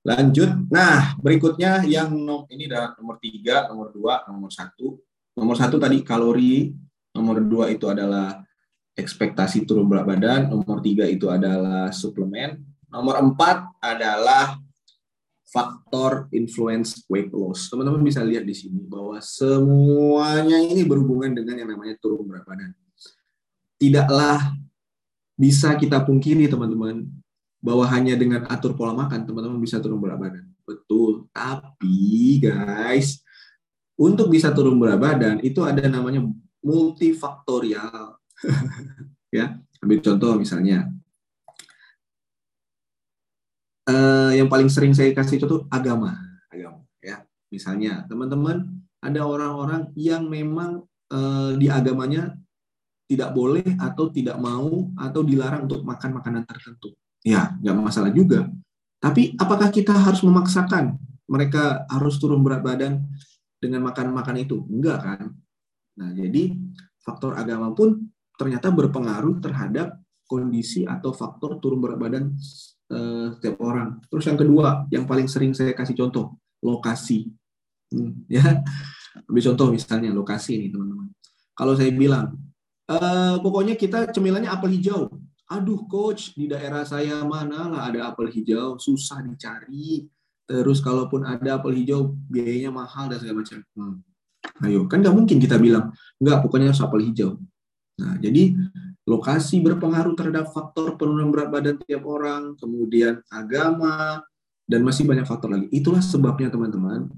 Lanjut. 0.04 0.52
Nah, 0.68 1.16
berikutnya 1.22 1.86
yang 1.88 2.12
ini 2.52 2.68
adalah 2.68 2.98
nomor 3.00 3.22
tiga, 3.22 3.70
nomor 3.72 3.94
dua, 3.94 4.26
nomor 4.28 4.52
satu. 4.52 5.00
Nomor 5.38 5.56
satu 5.56 5.80
tadi 5.80 6.04
kalori, 6.04 6.76
nomor 7.16 7.40
dua 7.40 7.72
itu 7.72 7.88
adalah 7.88 8.44
ekspektasi 9.00 9.64
turun 9.64 9.88
berat 9.88 10.06
badan, 10.06 10.52
nomor 10.52 10.84
tiga 10.84 11.08
itu 11.08 11.32
adalah 11.32 11.90
suplemen, 11.96 12.60
nomor 12.92 13.24
empat 13.24 13.80
adalah 13.80 14.60
faktor 15.48 16.28
influence 16.36 17.08
weight 17.08 17.32
loss. 17.32 17.72
Teman-teman 17.72 18.04
bisa 18.04 18.22
lihat 18.22 18.44
di 18.44 18.54
sini 18.54 18.84
bahwa 18.86 19.18
semuanya 19.24 20.60
ini 20.62 20.84
berhubungan 20.84 21.32
dengan 21.32 21.64
yang 21.64 21.72
namanya 21.72 21.98
turun 21.98 22.28
berat 22.28 22.44
badan 22.46 22.76
tidaklah 23.80 24.54
bisa 25.40 25.72
kita 25.80 26.04
pungkiri 26.04 26.52
teman-teman 26.52 27.08
bahwa 27.64 27.88
hanya 27.88 28.20
dengan 28.20 28.44
atur 28.52 28.76
pola 28.76 28.92
makan 28.92 29.24
teman-teman 29.24 29.60
bisa 29.64 29.80
turun 29.80 30.04
berat 30.04 30.20
badan. 30.20 30.46
Betul. 30.68 31.32
Tapi 31.32 32.44
guys, 32.44 33.24
untuk 33.96 34.28
bisa 34.28 34.52
turun 34.52 34.76
berat 34.76 35.00
badan 35.00 35.40
itu 35.40 35.64
ada 35.64 35.88
namanya 35.88 36.28
multifaktorial. 36.60 38.19
ya, 39.38 39.60
ambil 39.84 40.00
contoh 40.04 40.34
misalnya. 40.40 40.90
Uh, 43.90 44.30
yang 44.38 44.46
paling 44.46 44.70
sering 44.70 44.94
saya 44.94 45.10
kasih 45.18 45.42
contoh 45.42 45.66
agama, 45.74 46.14
agama 46.54 46.86
ya. 47.02 47.26
Misalnya, 47.50 48.06
teman-teman 48.06 48.86
ada 49.02 49.26
orang-orang 49.26 49.90
yang 49.98 50.30
memang 50.30 50.86
uh, 51.10 51.58
di 51.58 51.66
agamanya 51.74 52.38
tidak 53.10 53.34
boleh 53.34 53.66
atau 53.82 54.14
tidak 54.14 54.38
mau 54.38 54.94
atau 54.94 55.26
dilarang 55.26 55.66
untuk 55.66 55.82
makan 55.82 56.22
makanan 56.22 56.46
tertentu. 56.46 56.94
Ya, 57.26 57.58
nggak 57.58 57.82
masalah 57.82 58.14
juga. 58.14 58.46
Tapi 59.02 59.34
apakah 59.42 59.74
kita 59.74 59.96
harus 59.96 60.22
memaksakan 60.22 61.00
mereka 61.26 61.90
harus 61.90 62.22
turun 62.22 62.46
berat 62.46 62.62
badan 62.62 63.02
dengan 63.58 63.90
makan-makan 63.90 64.46
itu? 64.46 64.62
Enggak 64.70 64.98
kan? 65.02 65.34
Nah, 65.98 66.14
jadi 66.14 66.54
faktor 67.02 67.34
agama 67.34 67.74
pun 67.74 68.12
ternyata 68.40 68.72
berpengaruh 68.72 69.44
terhadap 69.44 70.00
kondisi 70.24 70.88
atau 70.88 71.12
faktor 71.12 71.60
turun 71.60 71.84
berat 71.84 72.00
badan 72.00 72.24
eh, 72.88 73.28
setiap 73.36 73.60
orang. 73.60 74.00
Terus 74.08 74.26
yang 74.32 74.40
kedua, 74.40 74.68
yang 74.88 75.04
paling 75.04 75.28
sering 75.28 75.52
saya 75.52 75.76
kasih 75.76 76.00
contoh, 76.00 76.40
lokasi. 76.64 77.28
Hmm, 77.92 78.24
ya, 78.32 78.64
ambil 79.28 79.44
contoh 79.52 79.68
misalnya 79.76 80.16
lokasi 80.16 80.56
ini 80.56 80.72
teman-teman. 80.72 81.12
Kalau 81.52 81.76
saya 81.76 81.92
bilang 81.92 82.50
Uh, 82.90 83.38
pokoknya 83.46 83.78
kita 83.78 84.10
cemilannya 84.10 84.50
apel 84.50 84.74
hijau. 84.74 85.14
Aduh 85.54 85.86
coach, 85.86 86.34
di 86.34 86.50
daerah 86.50 86.82
saya 86.82 87.22
mana 87.22 87.70
lah 87.70 87.86
ada 87.86 88.10
apel 88.10 88.34
hijau, 88.34 88.82
susah 88.82 89.22
dicari. 89.22 90.10
Terus 90.50 90.82
kalaupun 90.82 91.22
ada 91.22 91.62
apel 91.62 91.78
hijau, 91.78 92.18
biayanya 92.34 92.74
mahal 92.74 93.14
dan 93.14 93.22
segala 93.22 93.46
macam. 93.46 93.62
Hmm. 93.78 94.02
Ayo, 94.66 94.90
kan 94.90 95.06
nggak 95.06 95.14
mungkin 95.14 95.38
kita 95.38 95.62
bilang, 95.62 95.94
nggak, 96.18 96.42
pokoknya 96.42 96.74
harus 96.74 96.82
apel 96.82 97.06
hijau. 97.06 97.38
Nah, 98.00 98.16
jadi 98.18 98.56
lokasi 99.04 99.60
berpengaruh 99.60 100.16
terhadap 100.16 100.54
faktor 100.56 100.96
penurunan 100.96 101.34
berat 101.34 101.50
badan 101.52 101.76
tiap 101.84 102.06
orang, 102.08 102.56
kemudian 102.56 103.20
agama, 103.28 104.24
dan 104.70 104.86
masih 104.86 105.04
banyak 105.04 105.26
faktor 105.26 105.50
lagi. 105.50 105.68
Itulah 105.74 106.00
sebabnya 106.00 106.54
teman-teman, 106.54 107.10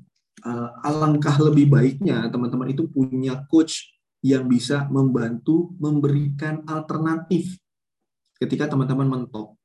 uh, 0.47 0.69
alangkah 0.87 1.35
lebih 1.37 1.67
baiknya 1.67 2.31
teman-teman 2.31 2.71
itu 2.71 2.87
punya 2.87 3.43
coach 3.51 3.91
yang 4.23 4.47
bisa 4.47 4.87
membantu 4.87 5.73
memberikan 5.81 6.61
alternatif 6.69 7.57
ketika 8.39 8.71
teman-teman 8.71 9.09
mentok. 9.09 9.57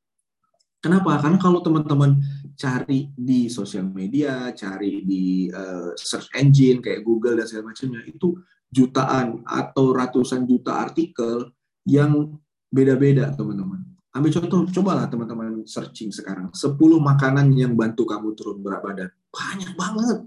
Kenapa? 0.80 1.18
Karena 1.18 1.38
kalau 1.40 1.64
teman-teman 1.64 2.20
cari 2.54 3.10
di 3.16 3.48
sosial 3.48 3.88
media, 3.90 4.52
cari 4.52 5.02
di 5.02 5.48
uh, 5.50 5.92
search 5.96 6.30
engine 6.36 6.84
kayak 6.84 7.02
Google 7.02 7.40
dan 7.40 7.46
segala 7.48 7.72
macamnya, 7.72 8.04
itu 8.06 8.36
jutaan 8.70 9.42
atau 9.46 9.94
ratusan 9.94 10.44
juta 10.44 10.82
artikel 10.82 11.50
yang 11.86 12.36
beda-beda, 12.70 13.30
teman-teman. 13.34 13.82
Ambil 14.10 14.32
contoh, 14.32 14.64
cobalah 14.72 15.06
teman-teman 15.06 15.62
searching 15.68 16.08
sekarang 16.08 16.48
10 16.50 16.76
makanan 16.98 17.52
yang 17.52 17.76
bantu 17.76 18.08
kamu 18.08 18.32
turun 18.32 18.64
berat 18.64 18.80
badan. 18.80 19.10
Banyak 19.28 19.72
banget, 19.76 20.18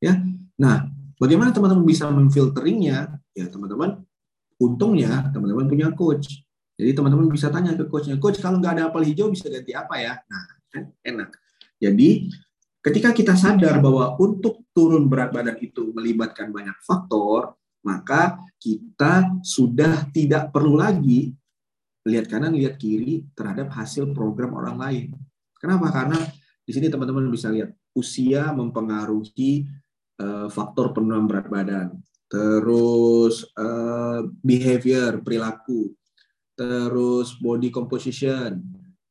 ya. 0.00 0.16
Nah, 0.56 0.88
bagaimana 1.20 1.52
teman-teman 1.52 1.84
bisa 1.84 2.08
memfilteringnya? 2.08 3.24
ya 3.34 3.50
teman-teman 3.50 3.98
untungnya 4.62 5.28
teman-teman 5.34 5.66
punya 5.66 5.90
coach 5.92 6.46
jadi 6.78 6.94
teman-teman 6.94 7.26
bisa 7.26 7.50
tanya 7.50 7.74
ke 7.74 7.90
coachnya 7.90 8.16
coach 8.22 8.38
kalau 8.38 8.62
nggak 8.62 8.78
ada 8.78 8.82
apel 8.88 9.02
hijau 9.02 9.28
bisa 9.28 9.50
ganti 9.50 9.74
apa 9.74 9.94
ya 9.98 10.14
nah 10.30 10.42
kan 10.70 10.82
enak 11.02 11.34
jadi 11.82 12.30
ketika 12.80 13.10
kita 13.10 13.34
sadar 13.34 13.82
bahwa 13.82 14.14
untuk 14.22 14.62
turun 14.70 15.10
berat 15.10 15.34
badan 15.34 15.58
itu 15.58 15.90
melibatkan 15.90 16.54
banyak 16.54 16.78
faktor 16.86 17.58
maka 17.84 18.40
kita 18.56 19.44
sudah 19.44 20.08
tidak 20.10 20.48
perlu 20.50 20.80
lagi 20.80 21.36
lihat 22.04 22.28
kanan 22.28 22.56
lihat 22.56 22.76
kiri 22.80 23.24
terhadap 23.32 23.72
hasil 23.72 24.12
program 24.12 24.56
orang 24.56 24.76
lain. 24.76 25.06
Kenapa? 25.56 25.88
Karena 25.92 26.20
di 26.64 26.72
sini 26.72 26.88
teman-teman 26.88 27.28
bisa 27.32 27.48
lihat 27.48 27.72
usia 27.96 28.52
mempengaruhi 28.52 29.68
uh, 30.20 30.48
faktor 30.48 30.92
penurunan 30.92 31.28
berat 31.28 31.48
badan. 31.48 31.88
Terus 32.28 33.48
uh, 33.56 34.26
behavior 34.40 35.20
perilaku, 35.20 35.92
terus 36.56 37.36
body 37.36 37.68
composition, 37.68 38.60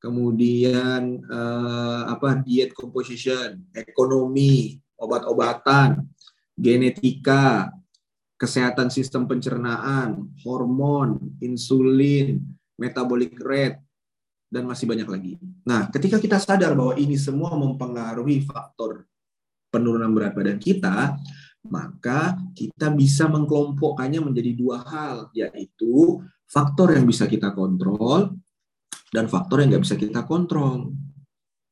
kemudian 0.02 1.24
uh, 1.30 2.10
apa 2.10 2.42
diet 2.46 2.76
composition, 2.76 3.58
ekonomi, 3.74 4.78
obat-obatan, 5.00 6.04
genetika, 6.54 7.72
kesehatan 8.44 8.92
sistem 8.92 9.24
pencernaan, 9.24 10.36
hormon, 10.44 11.40
insulin, 11.40 12.44
metabolic 12.76 13.40
rate, 13.40 13.80
dan 14.52 14.68
masih 14.68 14.84
banyak 14.84 15.08
lagi. 15.08 15.34
Nah, 15.64 15.88
ketika 15.88 16.20
kita 16.20 16.44
sadar 16.44 16.76
bahwa 16.76 17.00
ini 17.00 17.16
semua 17.16 17.56
mempengaruhi 17.56 18.44
faktor 18.44 19.08
penurunan 19.72 20.12
berat 20.12 20.36
badan 20.36 20.60
kita, 20.60 21.16
maka 21.72 22.36
kita 22.52 22.92
bisa 22.92 23.32
mengkelompokkannya 23.32 24.20
menjadi 24.20 24.52
dua 24.52 24.84
hal, 24.84 25.32
yaitu 25.32 26.20
faktor 26.52 26.92
yang 26.92 27.08
bisa 27.08 27.24
kita 27.24 27.56
kontrol 27.56 28.36
dan 29.16 29.32
faktor 29.32 29.64
yang 29.64 29.72
nggak 29.72 29.88
bisa 29.88 29.96
kita 29.96 30.28
kontrol. 30.28 30.92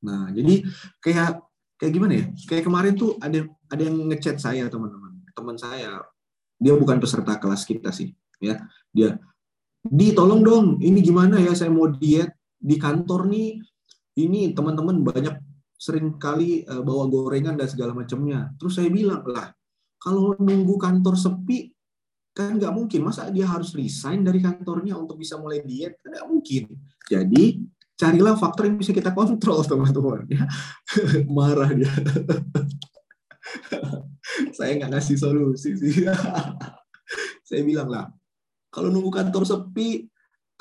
Nah, 0.07 0.31
jadi 0.31 0.63
kayak 1.03 1.43
kayak 1.75 1.91
gimana 1.93 2.13
ya? 2.15 2.25
Kayak 2.47 2.63
kemarin 2.65 2.93
tuh 2.95 3.19
ada 3.19 3.43
ada 3.67 3.81
yang 3.84 4.07
ngechat 4.07 4.39
saya 4.39 4.71
teman-teman, 4.71 5.21
teman 5.36 5.60
saya, 5.60 6.01
dia 6.62 6.78
bukan 6.78 7.02
peserta 7.02 7.41
kelas 7.41 7.65
kita 7.65 7.89
sih, 7.89 8.13
ya, 8.38 8.62
dia, 8.93 9.17
di 9.82 10.13
tolong 10.13 10.45
dong, 10.45 10.65
ini 10.78 11.02
gimana 11.02 11.41
ya? 11.41 11.58
Saya 11.58 11.74
mau 11.74 11.89
diet 11.89 12.38
di 12.62 12.78
kantor 12.78 13.26
nih, 13.26 13.58
ini 14.21 14.54
teman-teman 14.54 15.02
banyak 15.02 15.34
sering 15.74 16.21
kali 16.21 16.62
uh, 16.69 16.86
bawa 16.86 17.10
gorengan 17.10 17.58
dan 17.58 17.65
segala 17.65 17.97
macamnya. 17.97 18.54
Terus 18.62 18.78
saya 18.78 18.93
bilang 18.93 19.26
lah, 19.26 19.50
kalau 19.97 20.38
nunggu 20.38 20.78
kantor 20.78 21.17
sepi, 21.17 21.74
kan 22.38 22.62
nggak 22.62 22.69
mungkin. 22.69 23.10
Masa 23.10 23.34
dia 23.34 23.50
harus 23.50 23.74
resign 23.74 24.21
dari 24.21 24.38
kantornya 24.38 24.93
untuk 24.93 25.17
bisa 25.17 25.41
mulai 25.41 25.65
diet? 25.65 25.97
Kan 26.06 26.13
nggak 26.13 26.28
mungkin. 26.30 26.63
Jadi, 27.10 27.65
carilah 27.97 28.38
faktor 28.38 28.69
yang 28.69 28.78
bisa 28.78 28.93
kita 28.93 29.17
kontrol, 29.17 29.65
teman-teman. 29.69 30.30
Ya. 30.30 30.45
Marah 31.36 31.74
dia. 31.74 31.89
Saya 34.57 34.71
nggak 34.77 34.91
ngasih 34.95 35.17
solusi 35.17 35.75
sih. 35.75 36.07
Saya 37.47 37.61
bilang 37.67 37.91
lah, 37.91 38.07
kalau 38.71 38.87
nunggu 38.87 39.11
kantor 39.11 39.43
sepi, 39.43 40.11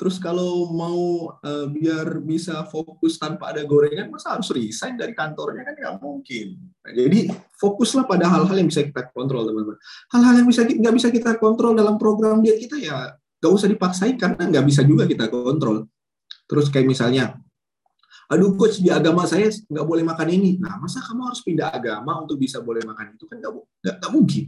Terus 0.01 0.17
kalau 0.17 0.73
mau 0.73 1.29
uh, 1.29 1.65
biar 1.69 2.25
bisa 2.25 2.65
fokus 2.65 3.21
tanpa 3.21 3.53
ada 3.53 3.61
gorengan, 3.61 4.09
masa 4.09 4.33
harus 4.33 4.49
resign 4.49 4.97
dari 4.97 5.13
kantornya 5.13 5.61
kan 5.61 5.77
nggak 5.77 5.95
mungkin. 6.01 6.57
Nah, 6.81 6.89
jadi 6.89 7.29
fokuslah 7.61 8.09
pada 8.09 8.25
hal-hal 8.25 8.57
yang 8.57 8.65
bisa 8.65 8.81
kita 8.81 9.13
kontrol, 9.13 9.45
teman-teman. 9.45 9.77
Hal-hal 10.09 10.41
yang 10.41 10.49
bisa 10.49 10.65
nggak 10.65 10.95
bisa 10.97 11.07
kita 11.13 11.37
kontrol 11.37 11.77
dalam 11.77 12.01
program 12.01 12.41
dia 12.41 12.57
kita 12.57 12.81
ya 12.81 13.13
nggak 13.13 13.53
usah 13.53 13.69
dipaksain 13.69 14.17
karena 14.17 14.41
nggak 14.41 14.65
bisa 14.65 14.81
juga 14.81 15.05
kita 15.05 15.29
kontrol. 15.29 15.85
Terus 16.49 16.73
kayak 16.73 16.89
misalnya, 16.89 17.37
aduh 18.31 18.55
coach 18.55 18.79
di 18.79 18.87
agama 18.87 19.27
saya 19.27 19.51
nggak 19.51 19.83
boleh 19.83 20.07
makan 20.07 20.27
ini. 20.31 20.55
Nah 20.55 20.79
masa 20.79 21.03
kamu 21.03 21.27
harus 21.27 21.43
pindah 21.43 21.67
agama 21.67 22.23
untuk 22.23 22.39
bisa 22.39 22.63
boleh 22.63 22.79
makan 22.87 23.19
itu? 23.19 23.27
Kan 23.27 23.43
nggak 23.43 24.11
mungkin. 24.11 24.47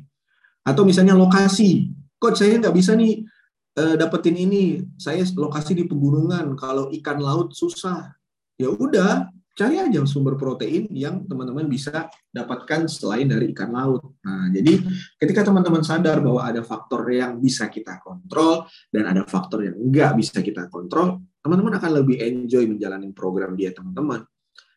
Atau 0.64 0.88
misalnya 0.88 1.20
lokasi, 1.20 1.92
coach 2.16 2.40
saya 2.40 2.56
nggak 2.56 2.72
bisa 2.72 2.96
nih 2.96 3.28
uh, 3.76 4.00
dapetin 4.00 4.40
ini. 4.40 4.80
Saya 4.96 5.28
lokasi 5.36 5.76
di 5.76 5.84
pegunungan. 5.84 6.56
Kalau 6.56 6.88
ikan 6.96 7.20
laut 7.20 7.52
susah. 7.52 8.16
Ya 8.56 8.72
udah 8.72 9.33
cari 9.54 9.78
aja 9.78 10.02
sumber 10.10 10.34
protein 10.34 10.90
yang 10.90 11.30
teman-teman 11.30 11.70
bisa 11.70 12.10
dapatkan 12.34 12.90
selain 12.90 13.30
dari 13.30 13.54
ikan 13.54 13.70
laut. 13.70 14.02
Nah, 14.26 14.50
jadi 14.50 14.82
ketika 15.22 15.46
teman-teman 15.46 15.86
sadar 15.86 16.26
bahwa 16.26 16.42
ada 16.42 16.66
faktor 16.66 17.06
yang 17.14 17.38
bisa 17.38 17.70
kita 17.70 18.02
kontrol 18.02 18.66
dan 18.90 19.14
ada 19.14 19.22
faktor 19.30 19.70
yang 19.70 19.78
enggak 19.78 20.18
bisa 20.18 20.42
kita 20.42 20.66
kontrol, 20.74 21.22
teman-teman 21.46 21.78
akan 21.78 21.92
lebih 22.02 22.18
enjoy 22.18 22.66
menjalani 22.66 23.14
program 23.14 23.54
dia 23.54 23.70
teman-teman 23.70 24.26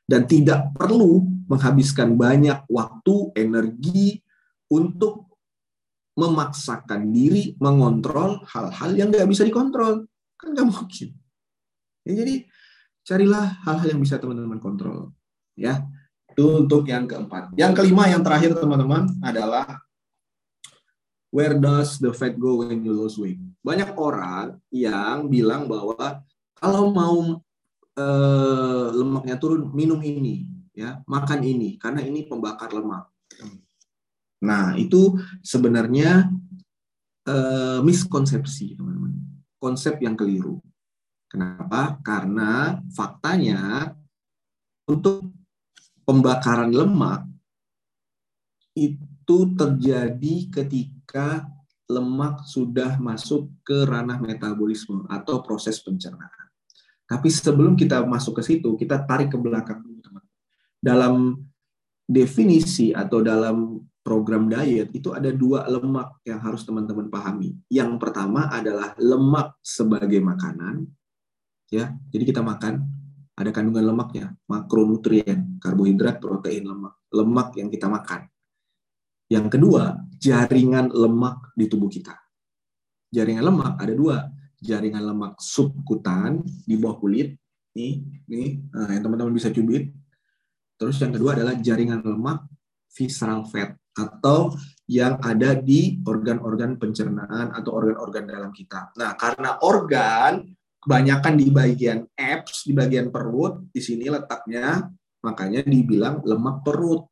dan 0.06 0.28
tidak 0.28 0.70
perlu 0.76 1.24
menghabiskan 1.48 2.14
banyak 2.14 2.68
waktu, 2.68 3.32
energi 3.34 4.20
untuk 4.70 5.26
memaksakan 6.16 7.12
diri 7.12 7.56
mengontrol 7.60 8.44
hal-hal 8.48 8.90
yang 8.96 9.08
nggak 9.08 9.28
bisa 9.28 9.44
dikontrol. 9.44 10.04
Kan 10.36 10.52
nggak 10.52 10.68
mungkin. 10.68 11.08
Ya, 12.06 12.12
jadi 12.22 12.34
carilah 13.06 13.62
hal-hal 13.62 13.94
yang 13.94 14.02
bisa 14.02 14.18
teman-teman 14.18 14.58
kontrol. 14.58 15.14
Ya, 15.54 15.86
itu 16.34 16.66
untuk 16.66 16.84
yang 16.90 17.06
keempat. 17.06 17.54
Yang 17.54 17.72
kelima, 17.80 18.10
yang 18.10 18.20
terakhir 18.20 18.58
teman-teman 18.58 19.08
adalah 19.22 19.80
where 21.30 21.54
does 21.56 22.02
the 22.02 22.10
fat 22.10 22.34
go 22.36 22.66
when 22.66 22.82
you 22.82 22.92
lose 22.92 23.16
weight? 23.16 23.38
Banyak 23.62 23.94
orang 23.94 24.58
yang 24.74 25.30
bilang 25.30 25.70
bahwa 25.70 26.20
kalau 26.58 26.90
mau 26.90 27.40
eh, 27.96 28.86
lemaknya 28.92 29.40
turun, 29.40 29.72
minum 29.72 30.02
ini, 30.02 30.44
ya, 30.76 31.00
makan 31.08 31.40
ini, 31.40 31.80
karena 31.80 32.04
ini 32.04 32.28
pembakar 32.28 32.74
lemak. 32.74 33.08
Nah, 34.44 34.76
itu 34.76 35.16
sebenarnya 35.40 36.28
uh, 37.24 37.80
miskonsepsi, 37.80 38.76
teman-teman. 38.76 39.16
Konsep 39.56 39.96
yang 40.04 40.12
keliru. 40.12 40.60
Kenapa? 41.36 42.00
Karena 42.00 42.80
faktanya 42.96 43.92
untuk 44.88 45.28
pembakaran 46.08 46.72
lemak 46.72 47.28
itu 48.72 49.38
terjadi 49.52 50.34
ketika 50.48 51.44
lemak 51.92 52.40
sudah 52.48 52.96
masuk 52.96 53.52
ke 53.60 53.84
ranah 53.84 54.16
metabolisme 54.16 55.04
atau 55.12 55.44
proses 55.44 55.76
pencernaan. 55.84 56.48
Tapi 57.04 57.28
sebelum 57.28 57.76
kita 57.76 58.00
masuk 58.08 58.40
ke 58.40 58.56
situ, 58.56 58.72
kita 58.80 59.04
tarik 59.04 59.28
ke 59.28 59.36
belakang 59.36 59.84
dulu, 59.84 60.00
teman. 60.00 60.24
Dalam 60.80 61.36
definisi 62.08 62.96
atau 62.96 63.20
dalam 63.20 63.84
program 64.00 64.48
diet 64.48 64.88
itu 64.96 65.12
ada 65.12 65.28
dua 65.28 65.68
lemak 65.68 66.24
yang 66.24 66.40
harus 66.40 66.64
teman-teman 66.64 67.12
pahami. 67.12 67.52
Yang 67.68 68.00
pertama 68.00 68.48
adalah 68.48 68.96
lemak 68.96 69.60
sebagai 69.60 70.18
makanan, 70.24 70.86
ya. 71.70 71.92
Jadi 72.10 72.24
kita 72.26 72.42
makan 72.42 72.82
ada 73.36 73.50
kandungan 73.52 73.84
lemaknya, 73.84 74.32
makronutrien, 74.48 75.60
karbohidrat, 75.60 76.16
protein, 76.18 76.64
lemak, 76.64 76.94
lemak 77.12 77.48
yang 77.60 77.68
kita 77.68 77.86
makan. 77.86 78.24
Yang 79.28 79.58
kedua, 79.58 80.00
jaringan 80.16 80.88
lemak 80.88 81.52
di 81.52 81.68
tubuh 81.68 81.90
kita. 81.90 82.16
Jaringan 83.12 83.44
lemak 83.44 83.74
ada 83.76 83.92
dua, 83.92 84.16
jaringan 84.62 85.04
lemak 85.04 85.36
subkutan 85.36 86.40
di 86.64 86.80
bawah 86.80 86.96
kulit, 86.96 87.36
nih, 87.76 88.24
nih, 88.24 88.48
nah, 88.72 88.88
yang 88.88 89.04
teman-teman 89.04 89.36
bisa 89.36 89.52
cubit. 89.52 89.92
Terus 90.80 90.96
yang 91.00 91.12
kedua 91.12 91.36
adalah 91.36 91.54
jaringan 91.60 92.00
lemak 92.00 92.48
visceral 92.88 93.44
fat 93.44 93.76
atau 93.96 94.52
yang 94.88 95.20
ada 95.20 95.56
di 95.56 96.00
organ-organ 96.04 96.80
pencernaan 96.80 97.52
atau 97.52 97.76
organ-organ 97.76 98.24
dalam 98.28 98.52
kita. 98.52 98.96
Nah, 98.96 99.12
karena 99.16 99.60
organ 99.60 100.55
kebanyakan 100.86 101.34
di 101.34 101.50
bagian 101.50 102.06
abs, 102.14 102.62
di 102.62 102.70
bagian 102.70 103.10
perut, 103.10 103.66
di 103.74 103.82
sini 103.82 104.06
letaknya, 104.06 104.86
makanya 105.18 105.66
dibilang 105.66 106.22
lemak 106.22 106.62
perut. 106.62 107.10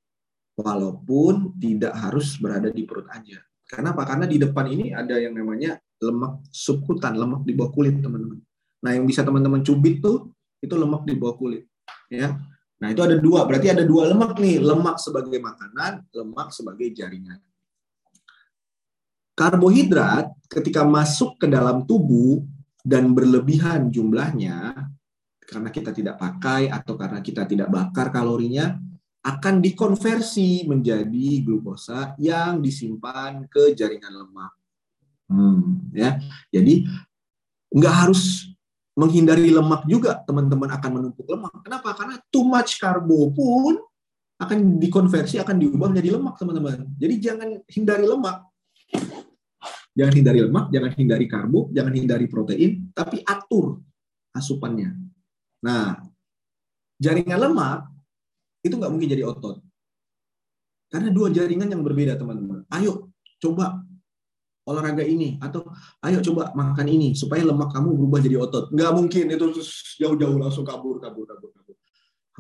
Walaupun 0.54 1.58
tidak 1.58 1.98
harus 1.98 2.38
berada 2.38 2.70
di 2.70 2.86
perut 2.86 3.10
aja. 3.10 3.42
Karena 3.66 3.90
apa? 3.90 4.06
Karena 4.06 4.30
di 4.30 4.38
depan 4.38 4.70
ini 4.70 4.94
ada 4.94 5.18
yang 5.18 5.34
namanya 5.34 5.74
lemak 5.98 6.46
subkutan, 6.54 7.18
lemak 7.18 7.42
di 7.42 7.58
bawah 7.58 7.74
kulit, 7.74 7.98
teman-teman. 7.98 8.38
Nah, 8.86 8.90
yang 8.94 9.02
bisa 9.02 9.26
teman-teman 9.26 9.66
cubit 9.66 9.98
tuh 9.98 10.30
itu 10.62 10.70
lemak 10.78 11.02
di 11.02 11.18
bawah 11.18 11.34
kulit, 11.34 11.66
ya. 12.06 12.38
Nah, 12.78 12.88
itu 12.94 13.02
ada 13.02 13.18
dua. 13.18 13.42
Berarti 13.50 13.74
ada 13.74 13.82
dua 13.82 14.14
lemak 14.14 14.38
nih. 14.38 14.62
Lemak 14.62 15.02
sebagai 15.02 15.42
makanan, 15.42 16.06
lemak 16.14 16.54
sebagai 16.54 16.94
jaringan. 16.94 17.42
Karbohidrat 19.34 20.30
ketika 20.46 20.86
masuk 20.86 21.34
ke 21.42 21.50
dalam 21.50 21.82
tubuh 21.82 22.46
dan 22.84 23.16
berlebihan 23.16 23.88
jumlahnya, 23.88 24.76
karena 25.40 25.72
kita 25.72 25.90
tidak 25.96 26.20
pakai 26.20 26.68
atau 26.68 27.00
karena 27.00 27.24
kita 27.24 27.48
tidak 27.48 27.72
bakar 27.72 28.12
kalorinya, 28.12 28.76
akan 29.24 29.64
dikonversi 29.64 30.68
menjadi 30.68 31.40
glukosa 31.40 32.12
yang 32.20 32.60
disimpan 32.60 33.48
ke 33.48 33.72
jaringan 33.72 34.12
lemak. 34.12 34.52
Hmm, 35.32 35.88
ya, 35.96 36.20
jadi 36.52 36.84
nggak 37.72 37.94
harus 38.04 38.52
menghindari 38.94 39.48
lemak 39.48 39.88
juga 39.88 40.20
teman-teman 40.28 40.68
akan 40.76 40.90
menumpuk 41.00 41.24
lemak. 41.24 41.56
Kenapa? 41.64 41.96
Karena 41.96 42.20
too 42.28 42.44
much 42.44 42.76
karbo 42.76 43.32
pun 43.32 43.80
akan 44.38 44.76
dikonversi, 44.76 45.40
akan 45.40 45.56
diubah 45.56 45.88
menjadi 45.88 46.20
lemak 46.20 46.36
teman-teman. 46.36 46.84
Jadi 47.00 47.14
jangan 47.16 47.48
hindari 47.64 48.04
lemak. 48.04 48.44
Jangan 49.94 50.14
hindari 50.14 50.40
lemak, 50.42 50.64
jangan 50.74 50.90
hindari 50.98 51.26
karbo, 51.30 51.70
jangan 51.70 51.94
hindari 51.94 52.26
protein, 52.26 52.90
tapi 52.90 53.22
atur 53.22 53.78
asupannya. 54.34 54.90
Nah, 55.62 56.02
jaringan 56.98 57.38
lemak 57.38 57.86
itu 58.66 58.74
nggak 58.74 58.90
mungkin 58.90 59.08
jadi 59.14 59.22
otot. 59.22 59.62
Karena 60.90 61.10
dua 61.14 61.30
jaringan 61.30 61.70
yang 61.70 61.82
berbeda 61.86 62.18
teman-teman. 62.18 62.66
Ayo 62.74 63.14
coba 63.38 63.82
olahraga 64.64 65.04
ini 65.04 65.36
atau 65.38 65.68
ayo 66.00 66.24
coba 66.24 66.56
makan 66.56 66.86
ini 66.88 67.12
supaya 67.12 67.44
lemak 67.44 67.70
kamu 67.70 67.94
berubah 67.94 68.20
jadi 68.22 68.36
otot. 68.40 68.72
Nggak 68.72 68.92
mungkin 68.94 69.24
itu 69.30 69.46
jauh-jauh 70.00 70.38
langsung 70.38 70.64
kabur, 70.64 70.98
kabur, 70.98 71.28
kabur, 71.28 71.50
kabur. 71.54 71.76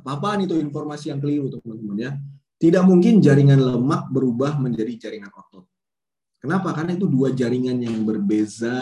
Apa-apaan 0.00 0.48
itu 0.48 0.58
informasi 0.58 1.14
yang 1.14 1.22
keliru 1.22 1.50
teman-teman 1.54 1.96
ya. 1.98 2.12
Tidak 2.58 2.82
mungkin 2.86 3.20
jaringan 3.20 3.60
lemak 3.60 4.08
berubah 4.10 4.56
menjadi 4.58 5.06
jaringan 5.06 5.30
otot. 5.34 5.73
Kenapa? 6.44 6.76
Karena 6.76 6.92
itu 6.92 7.08
dua 7.08 7.32
jaringan 7.32 7.80
yang 7.80 8.04
berbeza, 8.04 8.76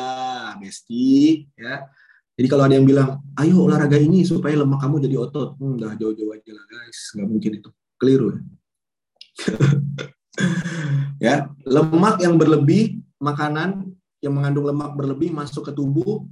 Besti. 0.59 1.47
Ya. 1.55 1.87
Jadi 2.35 2.47
kalau 2.51 2.67
ada 2.67 2.75
yang 2.75 2.83
bilang, 2.83 3.23
ayo 3.39 3.63
olahraga 3.63 3.95
ini 4.03 4.27
supaya 4.27 4.59
lemak 4.59 4.83
kamu 4.83 4.99
jadi 5.07 5.17
otot. 5.23 5.55
Hmm, 5.63 5.79
jauh-jauh 5.79 6.35
aja 6.35 6.51
lah 6.59 6.67
guys. 6.67 7.15
Nggak 7.15 7.29
mungkin 7.31 7.51
itu. 7.63 7.71
Keliru 8.03 8.27
ya. 8.35 8.41
ya. 11.31 11.35
Lemak 11.63 12.19
yang 12.19 12.35
berlebih 12.35 12.99
makanan 13.23 13.95
yang 14.19 14.35
mengandung 14.35 14.67
lemak 14.67 14.99
berlebih 14.99 15.31
masuk 15.31 15.71
ke 15.71 15.73
tubuh 15.75 16.27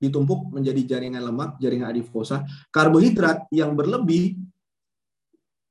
ditumpuk 0.00 0.56
menjadi 0.56 0.96
jaringan 0.96 1.20
lemak, 1.20 1.60
jaringan 1.60 1.92
adiposa. 1.92 2.48
Karbohidrat 2.72 3.44
yang 3.52 3.76
berlebih 3.76 4.40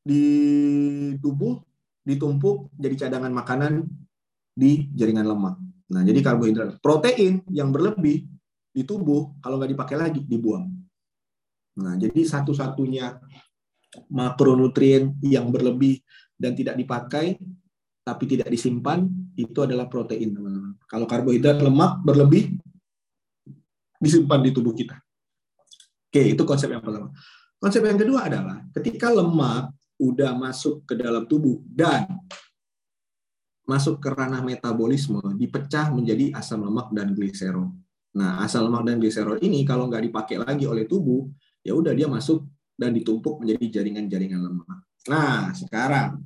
di 0.05 0.23
tubuh 1.17 1.57
ditumpuk 2.05 2.69
jadi 2.77 3.09
cadangan 3.09 3.33
makanan 3.33 3.89
di 4.51 4.87
jaringan 4.91 5.27
lemak. 5.27 5.55
Nah, 5.91 6.01
jadi 6.07 6.19
karbohidrat. 6.23 6.79
Protein 6.79 7.43
yang 7.51 7.71
berlebih 7.71 8.23
di 8.71 8.83
tubuh 8.87 9.35
kalau 9.43 9.59
nggak 9.59 9.71
dipakai 9.75 9.95
lagi 9.99 10.21
dibuang. 10.23 10.71
Nah, 11.81 11.95
jadi 11.99 12.23
satu-satunya 12.23 13.19
makronutrien 14.07 15.19
yang 15.19 15.51
berlebih 15.51 15.99
dan 16.39 16.55
tidak 16.55 16.79
dipakai 16.79 17.35
tapi 18.01 18.23
tidak 18.25 18.49
disimpan 18.49 19.05
itu 19.35 19.59
adalah 19.61 19.85
protein. 19.91 20.33
Kalau 20.87 21.05
karbohidrat 21.05 21.59
lemak 21.61 22.01
berlebih 22.01 22.55
disimpan 24.01 24.41
di 24.41 24.49
tubuh 24.49 24.73
kita. 24.73 24.97
Oke, 26.11 26.33
itu 26.35 26.43
konsep 26.43 26.67
yang 26.73 26.83
pertama. 26.83 27.13
Konsep 27.61 27.85
yang 27.85 27.95
kedua 27.95 28.25
adalah 28.25 28.57
ketika 28.73 29.13
lemak 29.13 29.69
udah 30.01 30.33
masuk 30.33 30.81
ke 30.89 30.97
dalam 30.97 31.29
tubuh 31.29 31.61
dan 31.69 32.09
masuk 33.65 34.01
ke 34.01 34.09
ranah 34.09 34.41
metabolisme, 34.41 35.21
dipecah 35.37 35.93
menjadi 35.93 36.33
asam 36.35 36.65
lemak 36.65 36.89
dan 36.91 37.13
gliserol. 37.13 37.71
Nah, 38.11 38.43
asal 38.43 38.67
lemak 38.67 38.83
dan 38.83 38.99
gliserol 38.99 39.39
ini 39.39 39.63
kalau 39.63 39.87
nggak 39.87 40.11
dipakai 40.11 40.41
lagi 40.41 40.67
oleh 40.67 40.83
tubuh, 40.89 41.29
ya 41.63 41.71
udah 41.77 41.95
dia 41.95 42.09
masuk 42.09 42.43
dan 42.75 42.91
ditumpuk 42.91 43.39
menjadi 43.39 43.79
jaringan-jaringan 43.79 44.41
lemak. 44.41 44.83
Nah, 45.07 45.53
sekarang 45.53 46.19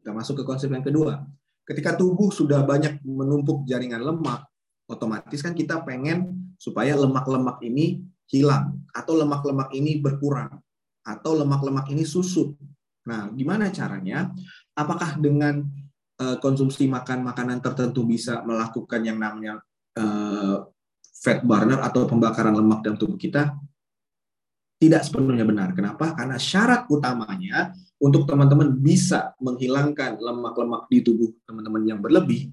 kita 0.00 0.10
masuk 0.14 0.42
ke 0.42 0.44
konsep 0.46 0.70
yang 0.70 0.86
kedua. 0.86 1.26
Ketika 1.66 1.98
tubuh 1.98 2.30
sudah 2.30 2.62
banyak 2.62 3.02
menumpuk 3.02 3.66
jaringan 3.66 4.00
lemak, 4.00 4.46
otomatis 4.86 5.42
kan 5.42 5.52
kita 5.52 5.82
pengen 5.82 6.54
supaya 6.56 6.94
lemak-lemak 6.94 7.58
ini 7.66 8.06
hilang 8.30 8.86
atau 8.94 9.18
lemak-lemak 9.18 9.74
ini 9.74 9.98
berkurang 9.98 10.62
atau 11.02 11.32
lemak-lemak 11.38 11.90
ini 11.90 12.06
susut. 12.06 12.54
Nah, 13.06 13.30
gimana 13.34 13.70
caranya? 13.70 14.30
Apakah 14.74 15.18
dengan 15.18 15.62
uh, 16.20 16.36
konsumsi 16.40 16.86
makan 16.86 17.24
makanan 17.24 17.60
tertentu 17.64 18.04
bisa 18.04 18.44
melakukan 18.44 19.00
yang 19.04 19.18
namanya 19.20 19.60
uh, 19.98 20.66
fat 21.16 21.42
burner 21.42 21.80
atau 21.80 22.04
pembakaran 22.04 22.54
lemak 22.54 22.84
dalam 22.84 22.98
tubuh 23.00 23.16
kita? 23.16 23.56
tidak 24.76 25.08
sepenuhnya 25.08 25.44
benar. 25.48 25.72
Kenapa? 25.72 26.12
Karena 26.12 26.36
syarat 26.36 26.84
utamanya 26.92 27.72
untuk 27.96 28.28
teman-teman 28.28 28.76
bisa 28.76 29.32
menghilangkan 29.40 30.20
lemak-lemak 30.20 30.84
di 30.92 31.00
tubuh 31.00 31.32
teman-teman 31.48 31.82
yang 31.88 32.00
berlebih 32.00 32.52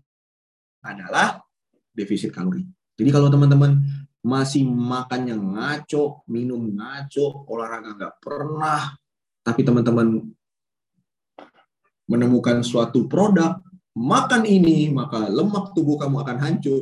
adalah 0.83 1.43
defisit 1.91 2.31
kalori. 2.31 2.63
Jadi 2.95 3.09
kalau 3.11 3.27
teman-teman 3.27 3.75
masih 4.23 4.63
makan 4.63 5.21
yang 5.27 5.41
ngaco, 5.51 6.23
minum 6.31 6.63
ngaco, 6.71 7.43
olahraga 7.51 7.91
nggak 7.91 8.15
pernah, 8.23 8.95
tapi 9.43 9.67
teman-teman 9.67 10.31
menemukan 12.09 12.61
suatu 12.65 13.07
produk, 13.07 13.59
makan 13.93 14.43
ini, 14.49 14.89
maka 14.89 15.29
lemak 15.29 15.71
tubuh 15.77 15.95
kamu 16.01 16.25
akan 16.25 16.37
hancur. 16.41 16.81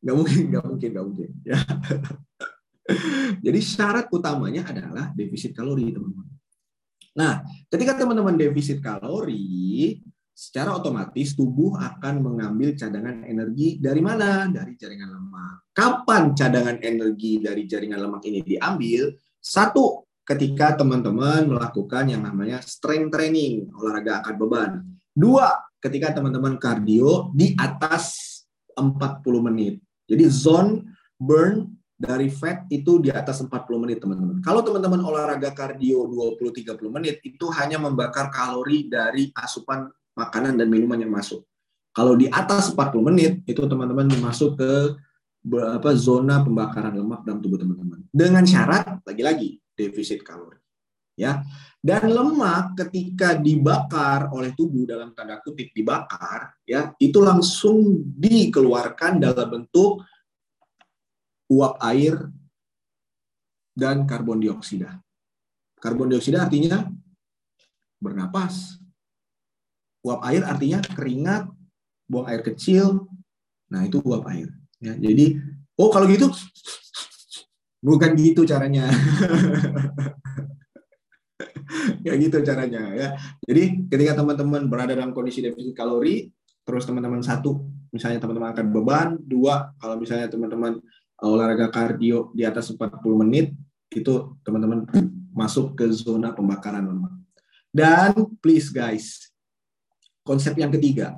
Nggak 0.00 0.16
mungkin, 0.16 0.42
nggak 0.50 0.64
mungkin, 0.64 0.88
nggak 0.90 1.06
mungkin. 1.06 1.30
Ya. 1.44 1.58
Jadi 3.44 3.60
syarat 3.62 4.10
utamanya 4.10 4.66
adalah 4.66 5.14
defisit 5.14 5.54
kalori, 5.54 5.94
teman-teman. 5.94 6.26
Nah, 7.10 7.42
ketika 7.70 7.98
teman-teman 7.98 8.34
defisit 8.38 8.82
kalori, 8.82 9.98
secara 10.40 10.72
otomatis 10.72 11.36
tubuh 11.36 11.76
akan 11.76 12.24
mengambil 12.24 12.72
cadangan 12.72 13.28
energi 13.28 13.76
dari 13.76 14.00
mana? 14.00 14.48
Dari 14.48 14.72
jaringan 14.74 15.10
lemak. 15.12 15.70
Kapan 15.76 16.32
cadangan 16.32 16.80
energi 16.80 17.44
dari 17.44 17.68
jaringan 17.68 18.00
lemak 18.00 18.22
ini 18.24 18.40
diambil? 18.40 19.12
Satu, 19.36 20.09
ketika 20.24 20.78
teman-teman 20.78 21.50
melakukan 21.50 22.06
yang 22.06 22.22
namanya 22.22 22.62
strength 22.62 23.10
training, 23.14 23.68
olahraga 23.74 24.22
angkat 24.22 24.36
beban. 24.38 24.70
Dua, 25.10 25.50
ketika 25.82 26.14
teman-teman 26.20 26.60
kardio 26.60 27.34
di 27.34 27.56
atas 27.58 28.14
40 28.76 29.46
menit. 29.50 29.82
Jadi 30.06 30.24
zone 30.30 30.96
burn 31.18 31.68
dari 32.00 32.32
fat 32.32 32.64
itu 32.72 32.96
di 32.96 33.12
atas 33.12 33.44
40 33.44 33.52
menit 33.76 34.00
teman-teman. 34.00 34.40
Kalau 34.40 34.64
teman-teman 34.64 35.04
olahraga 35.04 35.52
kardio 35.52 36.08
20-30 36.08 36.80
menit 36.88 37.20
itu 37.20 37.44
hanya 37.52 37.76
membakar 37.76 38.32
kalori 38.32 38.88
dari 38.88 39.28
asupan 39.36 39.84
makanan 40.16 40.56
dan 40.56 40.72
minuman 40.72 40.96
yang 40.96 41.12
masuk. 41.12 41.44
Kalau 41.92 42.16
di 42.16 42.30
atas 42.32 42.72
40 42.72 43.08
menit 43.12 43.32
itu 43.44 43.60
teman-teman 43.68 44.08
masuk 44.24 44.56
ke 44.56 44.72
apa 45.60 45.90
zona 45.96 46.40
pembakaran 46.40 46.96
lemak 46.96 47.24
dalam 47.28 47.44
tubuh 47.44 47.60
teman-teman. 47.60 48.00
Dengan 48.08 48.44
syarat 48.48 49.04
lagi-lagi 49.04 49.59
defisit 49.88 50.20
kalori. 50.20 50.60
Ya. 51.16 51.40
Dan 51.80 52.12
lemak 52.12 52.76
ketika 52.76 53.32
dibakar 53.32 54.28
oleh 54.36 54.52
tubuh 54.52 54.84
dalam 54.84 55.16
tanda 55.16 55.40
kutip 55.40 55.72
dibakar 55.72 56.52
ya, 56.68 56.92
itu 57.00 57.24
langsung 57.24 58.04
dikeluarkan 58.20 59.16
dalam 59.16 59.48
bentuk 59.48 60.04
uap 61.48 61.80
air, 61.80 62.30
dan 63.80 64.04
karbon 64.04 64.44
dioksida. 64.44 65.00
Karbon 65.80 66.12
dioksida 66.12 66.44
artinya 66.44 66.84
bernapas. 67.96 68.76
Uap 70.04 70.20
air 70.28 70.44
artinya 70.44 70.84
keringat, 70.84 71.48
buang 72.08 72.28
air 72.28 72.44
kecil. 72.44 73.08
Nah, 73.72 73.84
itu 73.88 74.00
uap 74.04 74.28
air. 74.28 74.52
Ya, 74.80 74.96
jadi, 74.96 75.40
oh 75.76 75.88
kalau 75.92 76.08
gitu, 76.08 76.28
bukan 77.80 78.12
gitu 78.16 78.44
caranya. 78.44 78.88
ya 82.06 82.12
gitu 82.16 82.40
caranya 82.44 82.82
ya. 82.94 83.08
Jadi 83.44 83.88
ketika 83.88 84.20
teman-teman 84.20 84.68
berada 84.68 84.96
dalam 84.96 85.16
kondisi 85.16 85.40
defisit 85.40 85.74
kalori, 85.74 86.28
terus 86.64 86.86
teman-teman 86.86 87.24
satu, 87.24 87.66
misalnya 87.90 88.22
teman-teman 88.22 88.54
akan 88.54 88.66
beban, 88.70 89.08
dua, 89.20 89.74
kalau 89.80 89.98
misalnya 89.98 90.30
teman-teman 90.30 90.78
olahraga 91.20 91.68
kardio 91.68 92.32
di 92.32 92.48
atas 92.48 92.72
40 92.72 92.96
menit 93.20 93.52
itu 93.92 94.38
teman-teman 94.46 94.86
masuk 95.34 95.76
ke 95.76 95.84
zona 95.90 96.32
pembakaran 96.32 96.86
lemak. 96.86 97.12
Dan 97.70 98.14
please 98.42 98.70
guys, 98.70 99.30
konsep 100.26 100.58
yang 100.58 100.74
ketiga, 100.74 101.14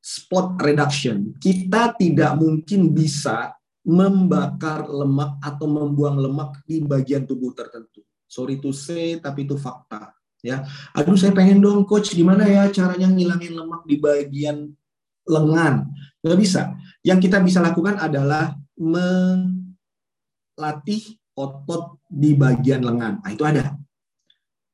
spot 0.00 0.56
reduction. 0.60 1.36
Kita 1.36 1.92
tidak 1.96 2.32
mungkin 2.36 2.92
bisa 2.92 3.52
membakar 3.82 4.86
lemak 4.86 5.42
atau 5.42 5.66
membuang 5.66 6.18
lemak 6.22 6.62
di 6.66 6.78
bagian 6.82 7.26
tubuh 7.26 7.50
tertentu. 7.50 8.06
Sorry 8.30 8.62
to 8.62 8.70
say, 8.70 9.18
tapi 9.18 9.44
itu 9.44 9.58
fakta. 9.58 10.14
Ya, 10.42 10.66
aduh 10.90 11.14
saya 11.14 11.30
pengen 11.30 11.62
dong 11.62 11.86
coach, 11.86 12.18
gimana 12.18 12.42
ya 12.50 12.66
caranya 12.74 13.06
ngilangin 13.06 13.54
lemak 13.54 13.86
di 13.86 13.94
bagian 14.02 14.74
lengan? 15.22 15.86
Nggak 16.18 16.38
bisa. 16.38 16.74
Yang 17.06 17.30
kita 17.30 17.38
bisa 17.38 17.62
lakukan 17.62 17.94
adalah 17.94 18.58
melatih 18.74 19.38
otot 21.38 22.02
di 22.10 22.34
bagian 22.34 22.82
lengan. 22.82 23.22
Nah, 23.22 23.30
itu 23.30 23.46
ada. 23.46 23.78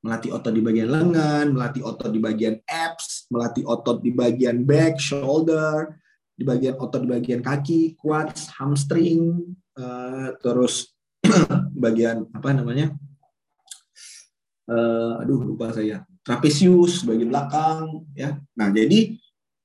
Melatih 0.01 0.31
otot 0.33 0.53
di 0.57 0.63
bagian 0.65 0.89
lengan, 0.89 1.53
melatih 1.53 1.83
otot 1.85 2.09
di 2.09 2.21
bagian 2.23 2.57
abs, 2.65 3.29
melatih 3.29 3.69
otot 3.69 4.01
di 4.01 4.09
bagian 4.15 4.65
back, 4.65 4.97
shoulder, 4.97 6.01
di 6.39 6.47
bagian 6.47 6.79
otot 6.79 7.03
di 7.03 7.11
bagian 7.11 7.43
kaki, 7.43 7.99
quads, 7.99 8.55
hamstring, 8.55 9.43
uh, 9.75 10.31
terus 10.39 10.95
bagian 11.85 12.31
apa 12.31 12.55
namanya? 12.55 12.95
Uh, 14.71 15.19
aduh 15.19 15.43
lupa 15.43 15.75
saya. 15.75 16.07
Trapesius 16.23 17.03
bagian 17.03 17.35
belakang 17.35 18.07
ya. 18.15 18.39
Nah, 18.55 18.71
jadi 18.71 19.19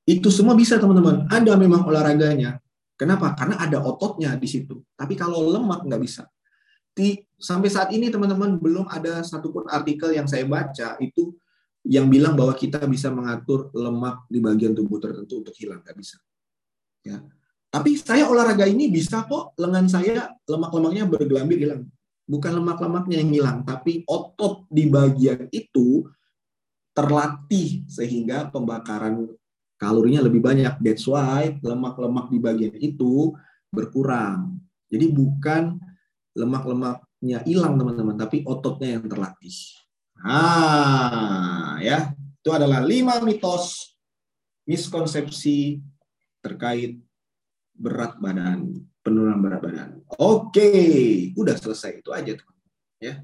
itu 0.09 0.27
semua 0.33 0.57
bisa 0.57 0.81
teman-teman. 0.81 1.29
Ada 1.29 1.53
memang 1.53 1.85
olahraganya. 1.85 2.57
Kenapa? 2.97 3.37
Karena 3.37 3.61
ada 3.61 3.77
ototnya 3.85 4.33
di 4.33 4.49
situ. 4.49 4.81
Tapi 4.97 5.13
kalau 5.13 5.45
lemak 5.53 5.85
nggak 5.85 6.01
bisa. 6.01 6.25
Di, 6.93 7.21
sampai 7.37 7.69
saat 7.69 7.89
ini 7.93 8.09
teman-teman 8.09 8.57
belum 8.57 8.85
ada 8.89 9.21
satupun 9.21 9.65
artikel 9.69 10.13
yang 10.13 10.25
saya 10.25 10.45
baca 10.45 10.97
itu 11.01 11.33
yang 11.83 12.07
bilang 12.07 12.33
bahwa 12.33 12.55
kita 12.55 12.85
bisa 12.87 13.11
mengatur 13.11 13.73
lemak 13.75 14.23
di 14.31 14.39
bagian 14.39 14.73
tubuh 14.73 14.97
tertentu 14.97 15.43
untuk 15.43 15.53
hilang. 15.59 15.83
Nggak 15.83 15.97
bisa. 15.99 16.17
Ya. 17.03 17.19
Tapi 17.73 17.97
saya 17.99 18.29
olahraga 18.29 18.69
ini 18.69 18.87
bisa 18.87 19.25
kok 19.25 19.57
lengan 19.57 19.89
saya 19.89 20.31
lemak-lemaknya 20.45 21.09
bergelambir 21.09 21.57
hilang. 21.57 21.89
Bukan 22.23 22.55
lemak-lemaknya 22.55 23.19
yang 23.19 23.31
hilang, 23.35 23.57
tapi 23.67 24.07
otot 24.07 24.63
di 24.71 24.87
bagian 24.87 25.51
itu 25.51 26.07
terlatih 26.95 27.83
sehingga 27.89 28.47
pembakaran 28.47 29.27
kalorinya 29.75 30.23
lebih 30.23 30.39
banyak. 30.39 30.79
That's 30.79 31.03
why 31.09 31.59
lemak-lemak 31.59 32.31
di 32.31 32.39
bagian 32.39 32.77
itu 32.79 33.35
berkurang. 33.73 34.55
Jadi 34.87 35.09
bukan 35.09 35.81
lemak-lemaknya 36.37 37.43
hilang 37.43 37.75
teman-teman, 37.75 38.15
tapi 38.15 38.45
ototnya 38.45 39.01
yang 39.01 39.05
terlatih. 39.09 39.57
Nah, 40.23 41.81
ya, 41.81 42.13
itu 42.13 42.49
adalah 42.53 42.79
lima 42.85 43.19
mitos 43.19 43.97
miskonsepsi 44.63 45.81
terkait 46.43 46.99
berat 47.73 48.19
badan, 48.19 48.69
penurunan 49.01 49.39
berat 49.39 49.61
badan. 49.63 49.89
Oke, 50.19 50.69
udah 51.33 51.55
selesai 51.55 52.03
itu 52.03 52.11
aja 52.11 52.35
teman. 52.35 52.57
Ya. 52.99 53.23